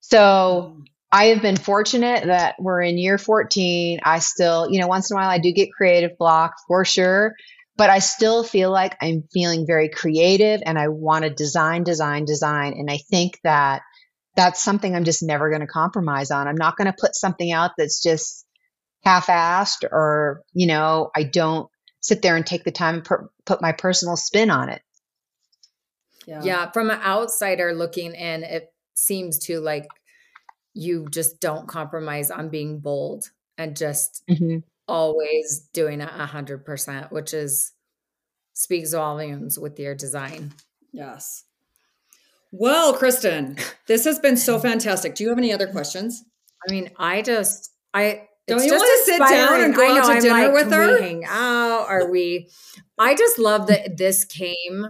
[0.01, 0.85] So mm.
[1.13, 4.01] I have been fortunate that we're in year 14.
[4.05, 7.35] I still, you know, once in a while I do get creative block for sure,
[7.77, 12.27] but I still feel like I'm feeling very creative and I want to design, design,
[12.27, 12.75] design.
[12.75, 13.83] And I think that
[14.37, 16.47] that's something I'm just never going to compromise on.
[16.47, 18.47] I'm not going to put something out that's just
[19.03, 21.69] half-assed or, you know, I don't
[22.01, 24.83] sit there and take the time and per- put my personal spin on it.
[26.27, 26.43] Yeah.
[26.45, 29.89] yeah, from an outsider looking in, it seems to like
[30.75, 34.59] you just don't compromise on being bold and just mm-hmm.
[34.87, 37.73] always doing it a hundred percent, which is
[38.53, 40.53] speaks volumes with your design.
[40.93, 41.45] Yes.
[42.53, 45.15] Well, Kristin, this has been so fantastic.
[45.15, 46.25] Do you have any other questions?
[46.69, 50.07] I mean, I just, I, don't you want to sit down and go know, out
[50.07, 51.01] to I'm dinner like, with her?
[51.01, 51.87] Hang out?
[51.89, 52.51] Are we?
[52.99, 54.89] I just love that this came.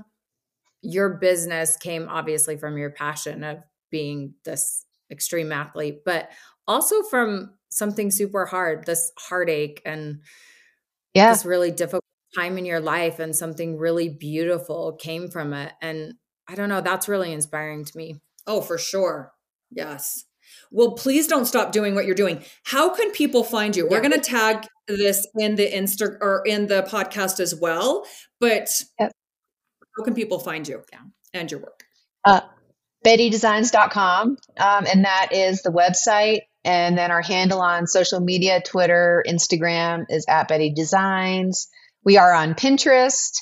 [0.82, 3.58] Your business came obviously from your passion of
[3.90, 6.30] being this extreme athlete, but
[6.66, 10.20] also from something super hard, this heartache and
[11.14, 11.30] yeah.
[11.30, 12.04] this really difficult
[12.36, 15.72] time in your life, and something really beautiful came from it.
[15.82, 16.14] And
[16.48, 16.80] I don't know.
[16.80, 18.20] That's really inspiring to me.
[18.46, 19.32] Oh, for sure.
[19.70, 20.24] Yes.
[20.72, 22.44] Well, please don't stop doing what you're doing.
[22.64, 23.84] How can people find you?
[23.84, 23.90] Yeah.
[23.90, 28.06] We're going to tag this in the Insta or in the podcast as well.
[28.38, 29.12] But yep.
[29.96, 31.00] how can people find you yeah.
[31.34, 31.84] and your work?
[32.24, 32.40] Uh,
[33.04, 34.36] BettyDesigns.com.
[34.58, 36.40] Um, and that is the website.
[36.64, 41.68] And then our handle on social media, Twitter, Instagram is at Betty Designs.
[42.04, 43.32] We are on Pinterest.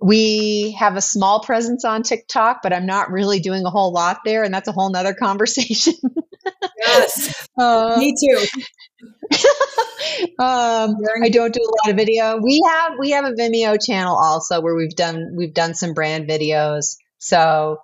[0.00, 4.18] We have a small presence on TikTok, but I'm not really doing a whole lot
[4.24, 5.94] there, and that's a whole nother conversation.
[6.76, 8.46] yes, uh, me too.
[10.40, 12.38] um, I don't do a lot of video.
[12.38, 16.28] We have we have a Vimeo channel also where we've done we've done some brand
[16.28, 16.96] videos.
[17.18, 17.78] So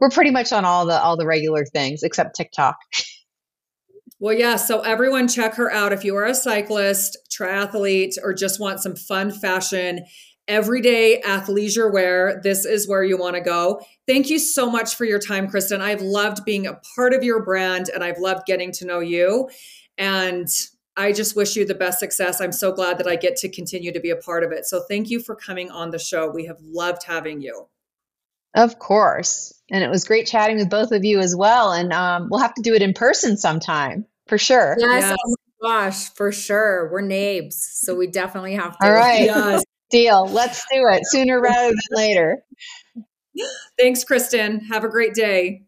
[0.00, 2.76] we're pretty much on all the all the regular things except TikTok.
[4.20, 4.56] Well, yeah.
[4.56, 8.96] So everyone check her out if you are a cyclist, triathlete, or just want some
[8.96, 10.06] fun fashion
[10.48, 13.80] everyday athleisure wear, this is where you want to go.
[14.06, 15.80] Thank you so much for your time, Kristin.
[15.80, 19.48] I've loved being a part of your brand and I've loved getting to know you.
[19.96, 20.48] And
[20.96, 22.40] I just wish you the best success.
[22.40, 24.66] I'm so glad that I get to continue to be a part of it.
[24.66, 26.30] So thank you for coming on the show.
[26.30, 27.68] We have loved having you.
[28.54, 29.53] Of course.
[29.70, 31.72] And it was great chatting with both of you as well.
[31.72, 34.76] And um, we'll have to do it in person sometime for sure.
[34.78, 35.02] Yes.
[35.02, 35.16] yes.
[35.26, 36.90] Oh gosh, for sure.
[36.92, 37.54] We're nabes.
[37.54, 38.86] So we definitely have to.
[38.86, 39.20] All right.
[39.24, 39.64] Yes.
[39.90, 40.26] Deal.
[40.26, 42.44] Let's do it sooner rather than later.
[43.78, 44.66] Thanks, Kristin.
[44.68, 45.66] Have a great day.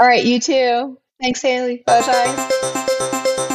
[0.00, 0.98] All right, you too.
[1.20, 1.82] Thanks, Haley.
[1.86, 2.54] Bye bye.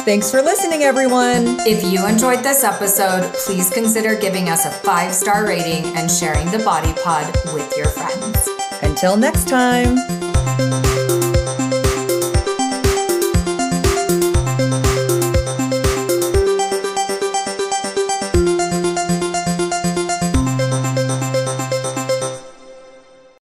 [0.04, 1.60] Thanks for listening, everyone.
[1.60, 6.50] If you enjoyed this episode, please consider giving us a five star rating and sharing
[6.50, 8.49] the Body Pod with your friends.
[9.02, 10.89] Until next time.